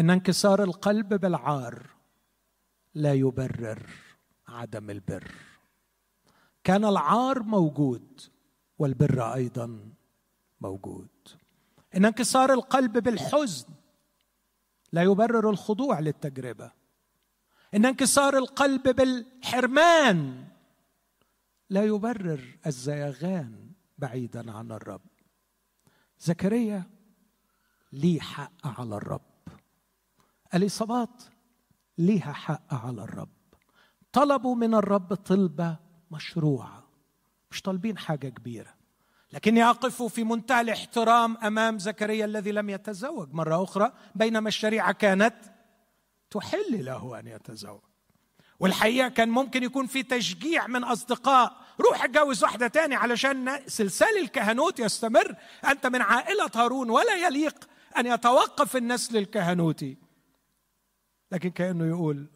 [0.00, 1.86] إن انكسار القلب بالعار
[2.94, 3.90] لا يبرر
[4.48, 5.34] عدم البر.
[6.64, 8.20] كان العار موجود
[8.78, 9.90] والبر أيضا
[10.60, 11.08] موجود.
[11.96, 13.66] إن انكسار القلب بالحزن
[14.92, 16.72] لا يبرر الخضوع للتجربة.
[17.74, 20.44] إن انكسار القلب بالحرمان
[21.70, 25.00] لا يبرر الزيغان بعيدا عن الرب.
[26.20, 26.84] زكريا
[27.92, 29.20] ليه حق على الرب.
[30.54, 31.22] اليصابات
[31.98, 33.28] ليها حق على الرب.
[34.12, 35.76] طلبوا من الرب طلبة
[36.10, 36.88] مشروعة.
[37.50, 38.74] مش طالبين حاجة كبيرة.
[39.32, 43.32] لكني أقف في منتهى الاحترام أمام زكريا الذي لم يتزوج.
[43.32, 45.34] مرة أخرى بينما الشريعة كانت
[46.30, 47.80] تحل له أن يتزوج.
[48.60, 51.56] والحقيقة كان ممكن يكون في تشجيع من أصدقاء.
[51.80, 55.36] روح اتجوز واحدة تاني علشان سلسال الكهنوت يستمر.
[55.68, 57.68] أنت من عائلة هارون ولا يليق
[57.98, 59.96] أن يتوقف النسل الكهنوتي
[61.32, 62.26] لكن كأنه يقول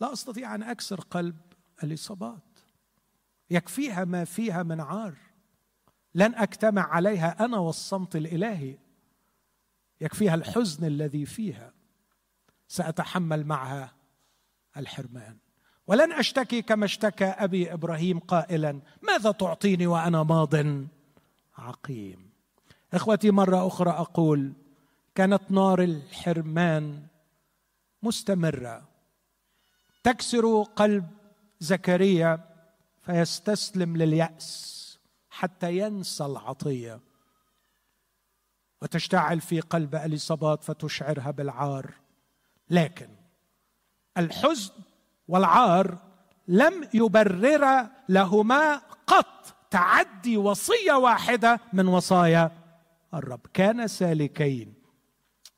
[0.00, 1.36] لا أستطيع أن أكسر قلب
[1.82, 2.58] الإصابات.
[3.50, 5.14] يكفيها ما فيها من عار.
[6.14, 8.78] لن أجتمع عليها أنا والصمت الإلهي.
[10.00, 11.72] يكفيها الحزن الذي فيها.
[12.68, 13.92] سأتحمل معها
[14.76, 15.36] الحرمان.
[15.86, 20.54] ولن أشتكي كما اشتكى أبي إبراهيم قائلا ماذا تعطيني وأنا ماض؟
[21.58, 22.30] عقيم.
[22.94, 24.52] إخوتي مرة أخرى أقول
[25.14, 27.06] كانت نار الحرمان
[28.02, 28.88] مستمرة.
[30.02, 31.10] تكسر قلب
[31.60, 32.40] زكريا
[33.02, 34.73] فيستسلم لليأس.
[35.34, 37.00] حتى ينسى العطية.
[38.82, 41.94] وتشتعل في قلب اليصابات فتشعرها بالعار.
[42.70, 43.08] لكن
[44.18, 44.72] الحزن
[45.28, 45.98] والعار
[46.48, 48.76] لم يبرر لهما
[49.06, 52.50] قط تعدي وصية واحدة من وصايا
[53.14, 53.40] الرب.
[53.54, 54.74] كان سالكين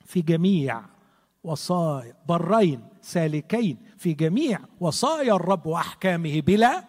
[0.05, 0.83] في جميع
[1.45, 6.85] وصايا برين سالكين في جميع وصايا الرب وأحكامه بلا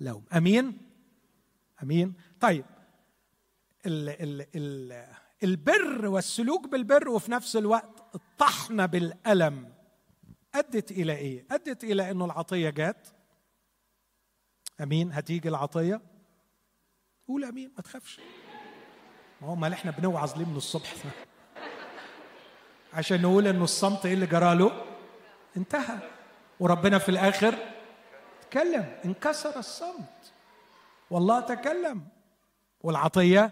[0.00, 0.24] لوم.
[0.36, 0.89] أمين؟
[1.82, 2.14] آمين.
[2.40, 2.64] طيب
[3.86, 5.06] ال ال ال
[5.42, 9.72] البر والسلوك بالبر وفي نفس الوقت الطحنه بالألم
[10.54, 13.08] أدت إلى إيه؟ أدت إلى إنه العطية جات.
[14.80, 16.00] أمين هتيجي العطية؟
[17.28, 18.20] قول أمين ما تخافش.
[19.40, 20.94] ما هو أمال إحنا بنوعظ ليه من الصبح.
[22.92, 24.84] عشان نقول إنه الصمت إيه اللي جرى له؟
[25.56, 25.98] انتهى.
[26.60, 27.54] وربنا في الآخر
[28.50, 30.19] تكلم انكسر الصمت.
[31.10, 32.08] والله تكلم.
[32.82, 33.50] والعطية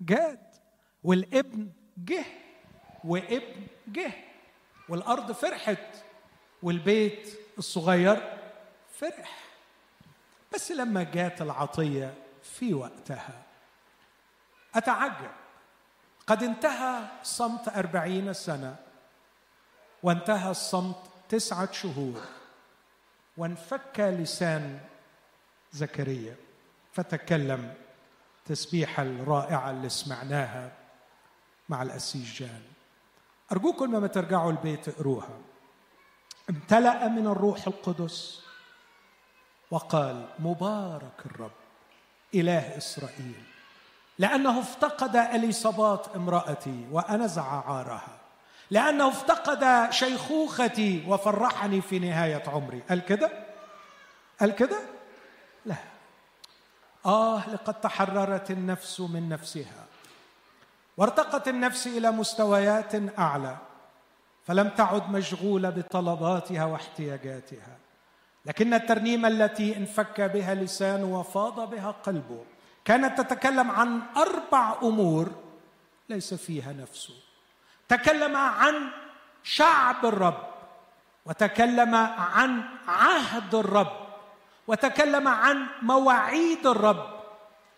[0.00, 0.56] جات
[1.04, 2.24] والابن جه
[3.04, 4.12] وابن جه
[4.88, 5.96] والأرض فرحت
[6.62, 8.38] والبيت الصغير
[8.92, 9.44] فرح.
[10.54, 13.42] بس لما جات العطية في وقتها
[14.74, 15.30] أتعجب.
[16.26, 18.76] قد انتهى صمت أربعين سنة
[20.02, 20.96] وانتهى الصمت
[21.28, 22.20] تسعة شهور
[23.36, 24.80] وانفك لسان
[25.72, 26.36] زكريا.
[26.92, 27.74] فتكلم
[28.46, 30.72] تسبيحة الرائعة اللي سمعناها
[31.68, 32.62] مع الأسيس جان
[33.52, 35.38] أرجوكم لما ترجعوا البيت اقروها
[36.50, 38.42] امتلأ من الروح القدس
[39.70, 41.50] وقال مبارك الرب
[42.34, 43.42] إله إسرائيل
[44.18, 48.18] لأنه افتقد إليصابات امرأتي وأنزع عارها
[48.70, 53.30] لأنه افتقد شيخوختي وفرحني في نهاية عمري قال كده؟
[54.40, 54.78] قال كده؟
[55.66, 55.76] لا
[57.06, 59.84] آه لقد تحررت النفس من نفسها.
[60.96, 63.56] وارتقت النفس إلى مستويات أعلى
[64.46, 67.76] فلم تعد مشغولة بطلباتها واحتياجاتها.
[68.46, 72.44] لكن الترنيمة التي انفك بها لسانه وفاض بها قلبه
[72.84, 75.30] كانت تتكلم عن أربع أمور
[76.08, 77.14] ليس فيها نفسه
[77.88, 78.74] تكلم عن
[79.42, 80.46] شعب الرب
[81.26, 84.01] وتكلم عن عهد الرب.
[84.66, 87.20] وتكلم عن مواعيد الرب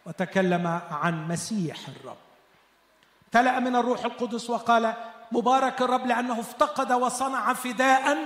[0.06, 2.16] وتكلم عن مسيح الرب.
[3.32, 4.94] تلأ من الروح القدس وقال
[5.32, 8.18] مبارك الرب لأنه افتقد وصنع فداء.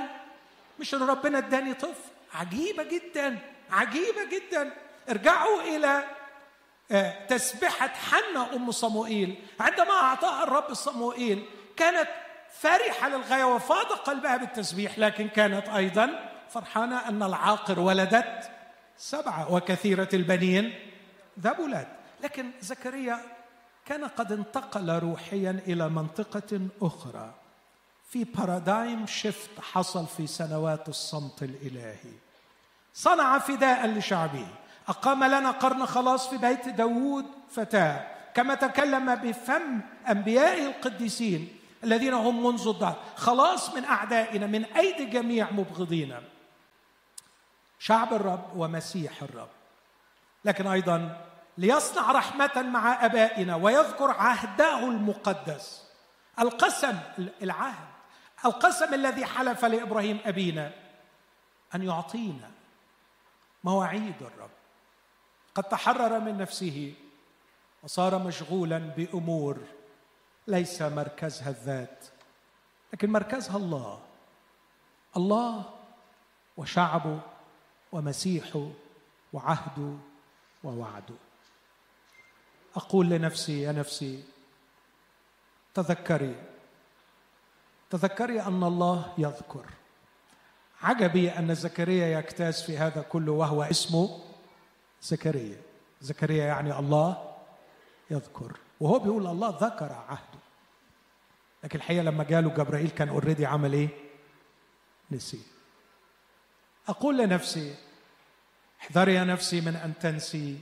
[0.81, 2.11] مش إن ربنا اداني طفل.
[2.35, 3.39] عجيبة جدا
[3.71, 4.71] عجيبة جدا.
[5.11, 6.05] ارجعوا إلى
[6.91, 9.45] آه، تسبحة حنا أم صموئيل.
[9.61, 11.45] عندما أعطاها الرب صموئيل
[11.77, 12.09] كانت
[12.61, 18.51] فرحة للغاية وفاض قلبها بالتسبيح لكن كانت أيضا فرحانة أن العاقر ولدت
[18.99, 20.75] سبعة وكثيرة البنين
[21.41, 21.89] ذبلت
[22.23, 23.19] لكن زكريا
[23.87, 27.35] كان قد انتقل روحيا إلى منطقة أخرى.
[28.11, 32.13] في بارادايم شيفت حصل في سنوات الصمت الإلهي.
[32.95, 34.47] صنع فداء لشعبه.
[34.89, 38.07] أقام لنا قرن خلاص في بيت داوود فتاة.
[38.35, 41.49] كما تكلم بفم أنبيائه القديسين
[41.85, 42.97] الذين هم منذ الدهر.
[43.17, 46.23] خلاص من أعدائنا من أيدي جميع مبغضينا.
[47.79, 49.49] شعب الرب ومسيح الرب.
[50.45, 51.25] لكن أيضا
[51.59, 55.89] ليصنع رحمة مع أبائنا ويذكر عهده المقدس.
[56.39, 56.99] القسم
[57.43, 57.89] العهد
[58.45, 60.73] القسم الذي حلف لإبراهيم أبينا
[61.75, 62.51] أن يعطينا
[63.65, 64.51] مواعيد الرب.
[65.55, 66.95] قد تحرر من نفسه
[67.83, 69.59] وصار مشغولا بأمور
[70.47, 72.05] ليس مركزها الذات.
[72.93, 74.01] لكن مركزها الله.
[75.17, 75.65] الله
[76.57, 77.21] وشعبه
[77.93, 78.69] ومسيحه
[79.33, 79.95] وعهده
[80.65, 81.15] ووعده
[82.77, 84.25] أقول لنفسي يا نفسي
[85.75, 86.37] تذكري
[87.91, 89.65] تذكري أن الله يذكر.
[90.83, 94.21] عجبي أن زكريا يجتاز في هذا كله وهو اسمه
[95.03, 95.57] زكريا.
[96.01, 97.35] زكريا يعني الله
[98.11, 98.57] يذكر.
[98.81, 100.39] وهو بيقول الله ذكر عهده.
[101.65, 103.89] لكن الحقيقة لما جاله جبرائيل كان اوريدي عمل إيه؟
[105.11, 105.41] نسي
[106.89, 107.75] أقول لنفسي
[108.81, 110.59] احذري يا نفسي من أن تنسي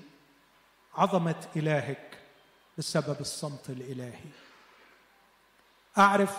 [0.94, 2.18] عظمة إلهك
[2.78, 4.30] بسبب الصمت الإلهي.
[5.98, 6.38] أعرف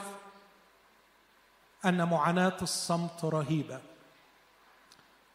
[1.86, 3.82] أن معاناة الصمت رهيبة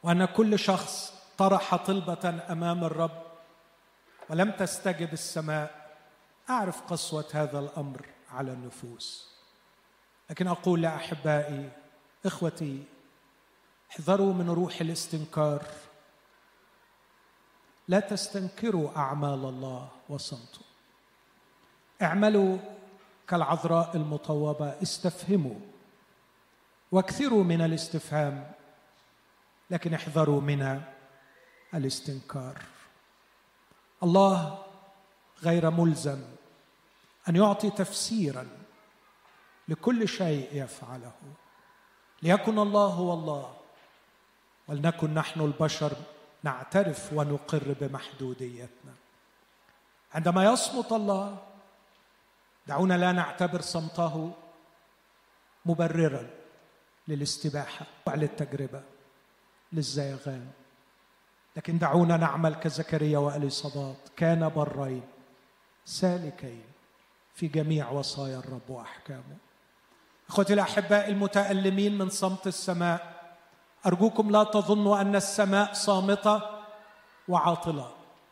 [0.03, 3.23] وأن كل شخص طرح طلبة أمام الرب
[4.29, 5.97] ولم تستجب السماء.
[6.51, 9.29] أعرف قسوة هذا الأمر على النفوس.
[10.31, 11.71] لكن أقول لأحبائي
[12.27, 12.85] إخوتي
[13.93, 15.67] احذروا من روح الاستنكار.
[17.89, 20.61] لا تستنكروا أعمال الله وصمته
[22.03, 22.59] اعملوا
[23.29, 25.61] كالعذراء المطوبة استفهموا
[26.93, 28.53] واكثروا من الاستفهام
[29.71, 30.83] لكن احذروا من
[31.75, 32.63] الاستنكار.
[34.03, 34.65] الله
[35.43, 36.25] غير ملزم
[37.29, 38.49] أن يعطي تفسيرا
[39.69, 41.13] لكل شيء يفعله.
[42.23, 43.62] ليكن الله هو الله
[44.73, 45.93] ولنكن نحن البشر
[46.43, 48.95] نعترف ونقر بمحدوديتنا.
[50.15, 51.39] عندما يصمت الله
[52.67, 54.33] دعونا لا نعتبر صمته
[55.67, 56.31] مبررا
[57.09, 58.83] للاستباحة وللتجربه
[59.73, 60.51] للزيغان.
[61.57, 65.03] لكن دعونا نعمل كزكريا وأليصابات كان برين
[65.85, 66.65] سالكين
[67.35, 69.37] في جميع وصايا الرب وأحكامه.
[70.29, 73.12] إخوتي الأحباء المتألمين من صمت السماء
[73.87, 76.41] أرجوكم لا تظنوا أن السماء صامتة
[77.29, 77.91] وعاطلة.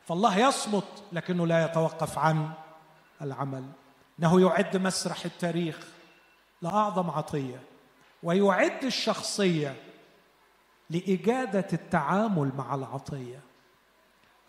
[0.09, 2.51] فالله يصمت لكنه لا يتوقف عن
[3.23, 3.65] العمل.
[4.19, 5.79] إنه يعد مسرح التاريخ
[6.63, 7.63] لأعظم عطية
[8.23, 9.77] ويعد الشخصية
[10.91, 13.41] لإجادة التعامل مع العطية.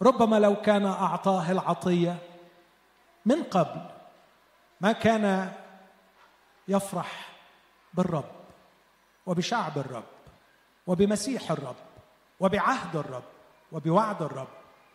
[0.02, 2.18] ربما لو كان أعطاه العطية
[3.26, 3.82] من قبل
[4.82, 5.54] ما كان
[6.68, 7.30] يفرح
[7.93, 8.32] بالرب
[9.26, 10.04] وبشعب الرب.
[10.88, 11.76] وبمسيح الرب
[12.40, 13.24] وبعهد الرب
[13.72, 14.48] وبوعد الرب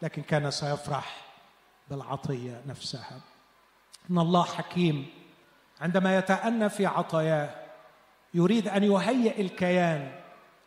[0.03, 1.25] لكن كان سيفرح
[1.91, 3.21] بالعطية نفسها.
[4.11, 5.07] إن الله حكيم
[5.81, 7.67] عندما يتأنى في عطاياه
[8.35, 10.21] يريد أن يهيئ الكيان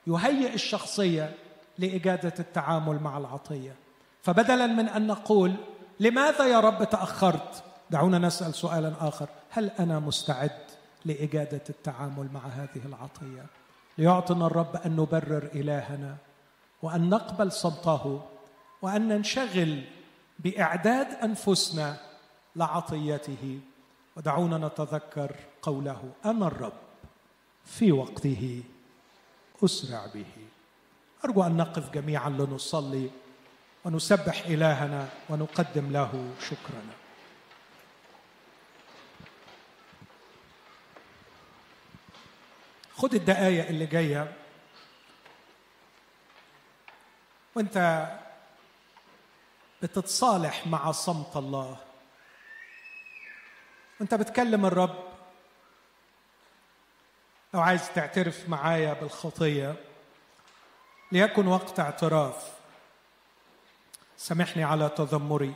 [0.07, 1.35] يهيئ الشخصية
[1.77, 3.75] لإجادة التعامل مع العطية.
[4.21, 5.55] فبدلا من أن نقول
[5.99, 10.61] لماذا يا رب تأخرت؟ دعونا نسأل سؤالا آخر هل أنا مستعد
[11.05, 13.45] لإجادة التعامل مع هذه العطية؟
[13.99, 16.17] ليعطنا الرب أن نبرر إلهنا
[16.81, 18.21] وأن نقبل صمته
[18.81, 19.83] وأن ننشغل
[20.39, 21.97] بإعداد أنفسنا
[22.55, 23.59] لعطيته.
[24.17, 26.79] ودعونا نتذكر قوله أنا الرب
[27.65, 28.63] في وقته
[29.63, 30.33] أسرع به.
[31.25, 33.09] أرجو أن نقف جميعا لنصلي
[33.85, 36.98] ونسبح إلهنا ونقدم له شكرنا
[42.99, 44.37] خد الدقايق اللي جاية.
[47.55, 48.07] وانت
[49.81, 51.77] بتتصالح مع صمت الله.
[53.99, 55.03] وانت بتكلم الرب.
[57.53, 59.75] لو عايز تعترف معايا بالخطية.
[61.11, 62.53] ليكن وقت اعتراف.
[64.17, 65.53] سامحني على تذمري.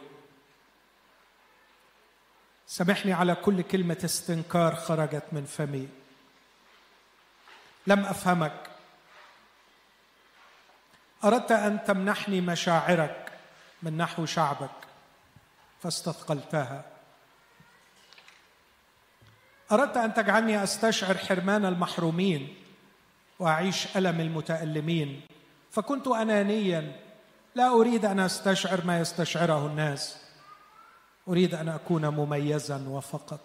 [2.68, 6.03] سامحني على كل كلمة استنكار خرجت من فمي.
[7.88, 8.70] لم أفهمك.
[11.24, 13.32] أردت أن تمنحني مشاعرك
[13.84, 14.70] من نحو شعبك.
[15.82, 16.86] فاستثقلتها.
[19.72, 22.58] أردت أن تجعلني أستشعر حرمان المحرومين
[23.40, 25.22] وأعيش ألم المتألمين.
[25.72, 27.00] فكنت انانيا.
[27.56, 30.18] لا أريد أن أستشعر ما يستشعره الناس.
[31.28, 33.40] أريد أن أكون مميزا وفقط.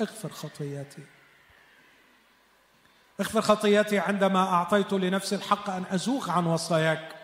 [0.00, 1.02] اغفر خطياتي
[3.20, 7.16] اغفر خطيتي عندما أعطيت لنفسي الحق أن أزوغ عن وصاياك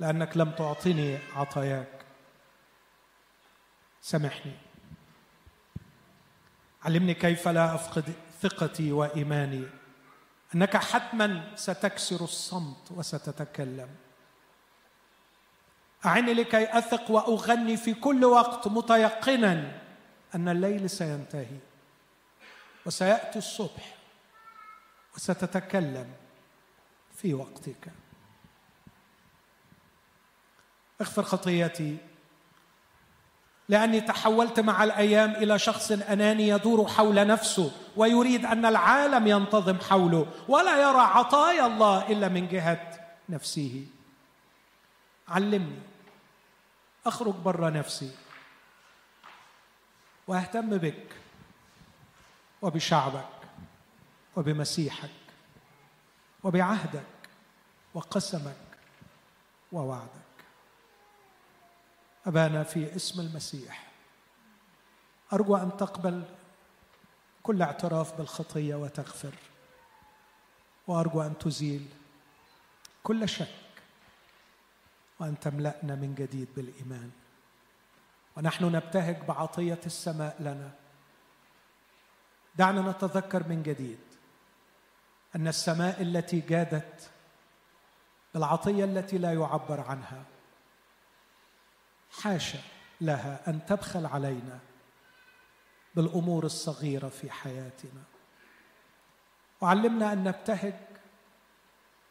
[0.00, 2.04] لأنك لم تعطني عطاياك.
[4.02, 4.52] سامحني.
[6.84, 9.64] علمني كيف لا أفقد ثقتي وإيماني.
[10.54, 13.88] أنك حتما ستكسر الصمت وستتكلم.
[16.06, 19.80] أعني لكي أثق وأغني في كل وقت متيقنا
[20.34, 21.58] أن الليل سينتهي
[22.86, 23.93] وسيأتي الصبح.
[25.14, 26.12] وستتكلم
[27.16, 27.92] في وقتك.
[31.00, 31.96] اغفر خطيتي
[33.68, 40.26] لأني تحولت مع الأيام إلى شخص أناني يدور حول نفسه ويريد أن العالم ينتظم حوله
[40.48, 43.86] ولا يرى عطايا الله إلا من جهة نفسه.
[45.28, 45.82] علمني
[47.06, 48.10] أخرج بره نفسي
[50.26, 51.16] وأهتم بك
[52.62, 53.43] وبشعبك.
[54.36, 55.10] وبمسيحك
[56.44, 57.06] وبعهدك
[57.94, 58.56] وقسمك
[59.72, 60.08] ووعدك.
[62.26, 63.90] أبانا في اسم المسيح.
[65.32, 66.24] أرجو أن تقبل
[67.42, 69.34] كل اعتراف بالخطية وتغفر.
[70.86, 71.88] وأرجو أن تزيل
[73.02, 73.48] كل شك
[75.20, 77.10] وأن تملأنا من جديد بالإيمان.
[78.36, 80.70] ونحن نبتهج بعطية السماء لنا.
[82.56, 83.98] دعنا نتذكر من جديد
[85.36, 87.10] أن السماء التي جادت
[88.34, 90.24] بالعطية التي لا يعبر عنها
[92.10, 92.58] حاشا
[93.00, 94.58] لها أن تبخل علينا
[95.94, 98.02] بالأمور الصغيرة في حياتنا.
[99.60, 100.74] وعلمنا أن نبتهج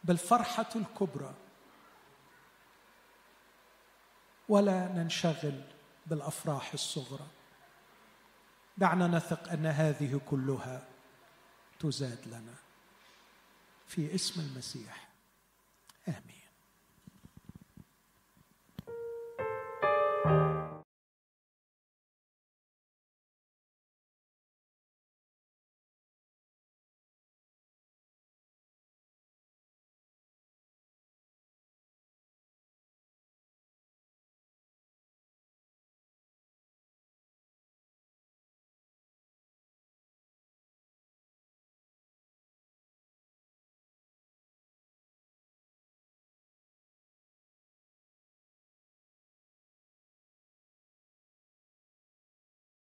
[0.04, 1.34] بالفرحة الكبرى
[4.48, 5.60] ولا ننشغل
[6.06, 7.26] بالأفراح الصغرى.
[8.76, 10.86] دعنا نثق أن هذه كلها
[11.80, 12.63] تزاد لنا.
[13.86, 15.08] في اسم المسيح.
[16.08, 16.43] آمين.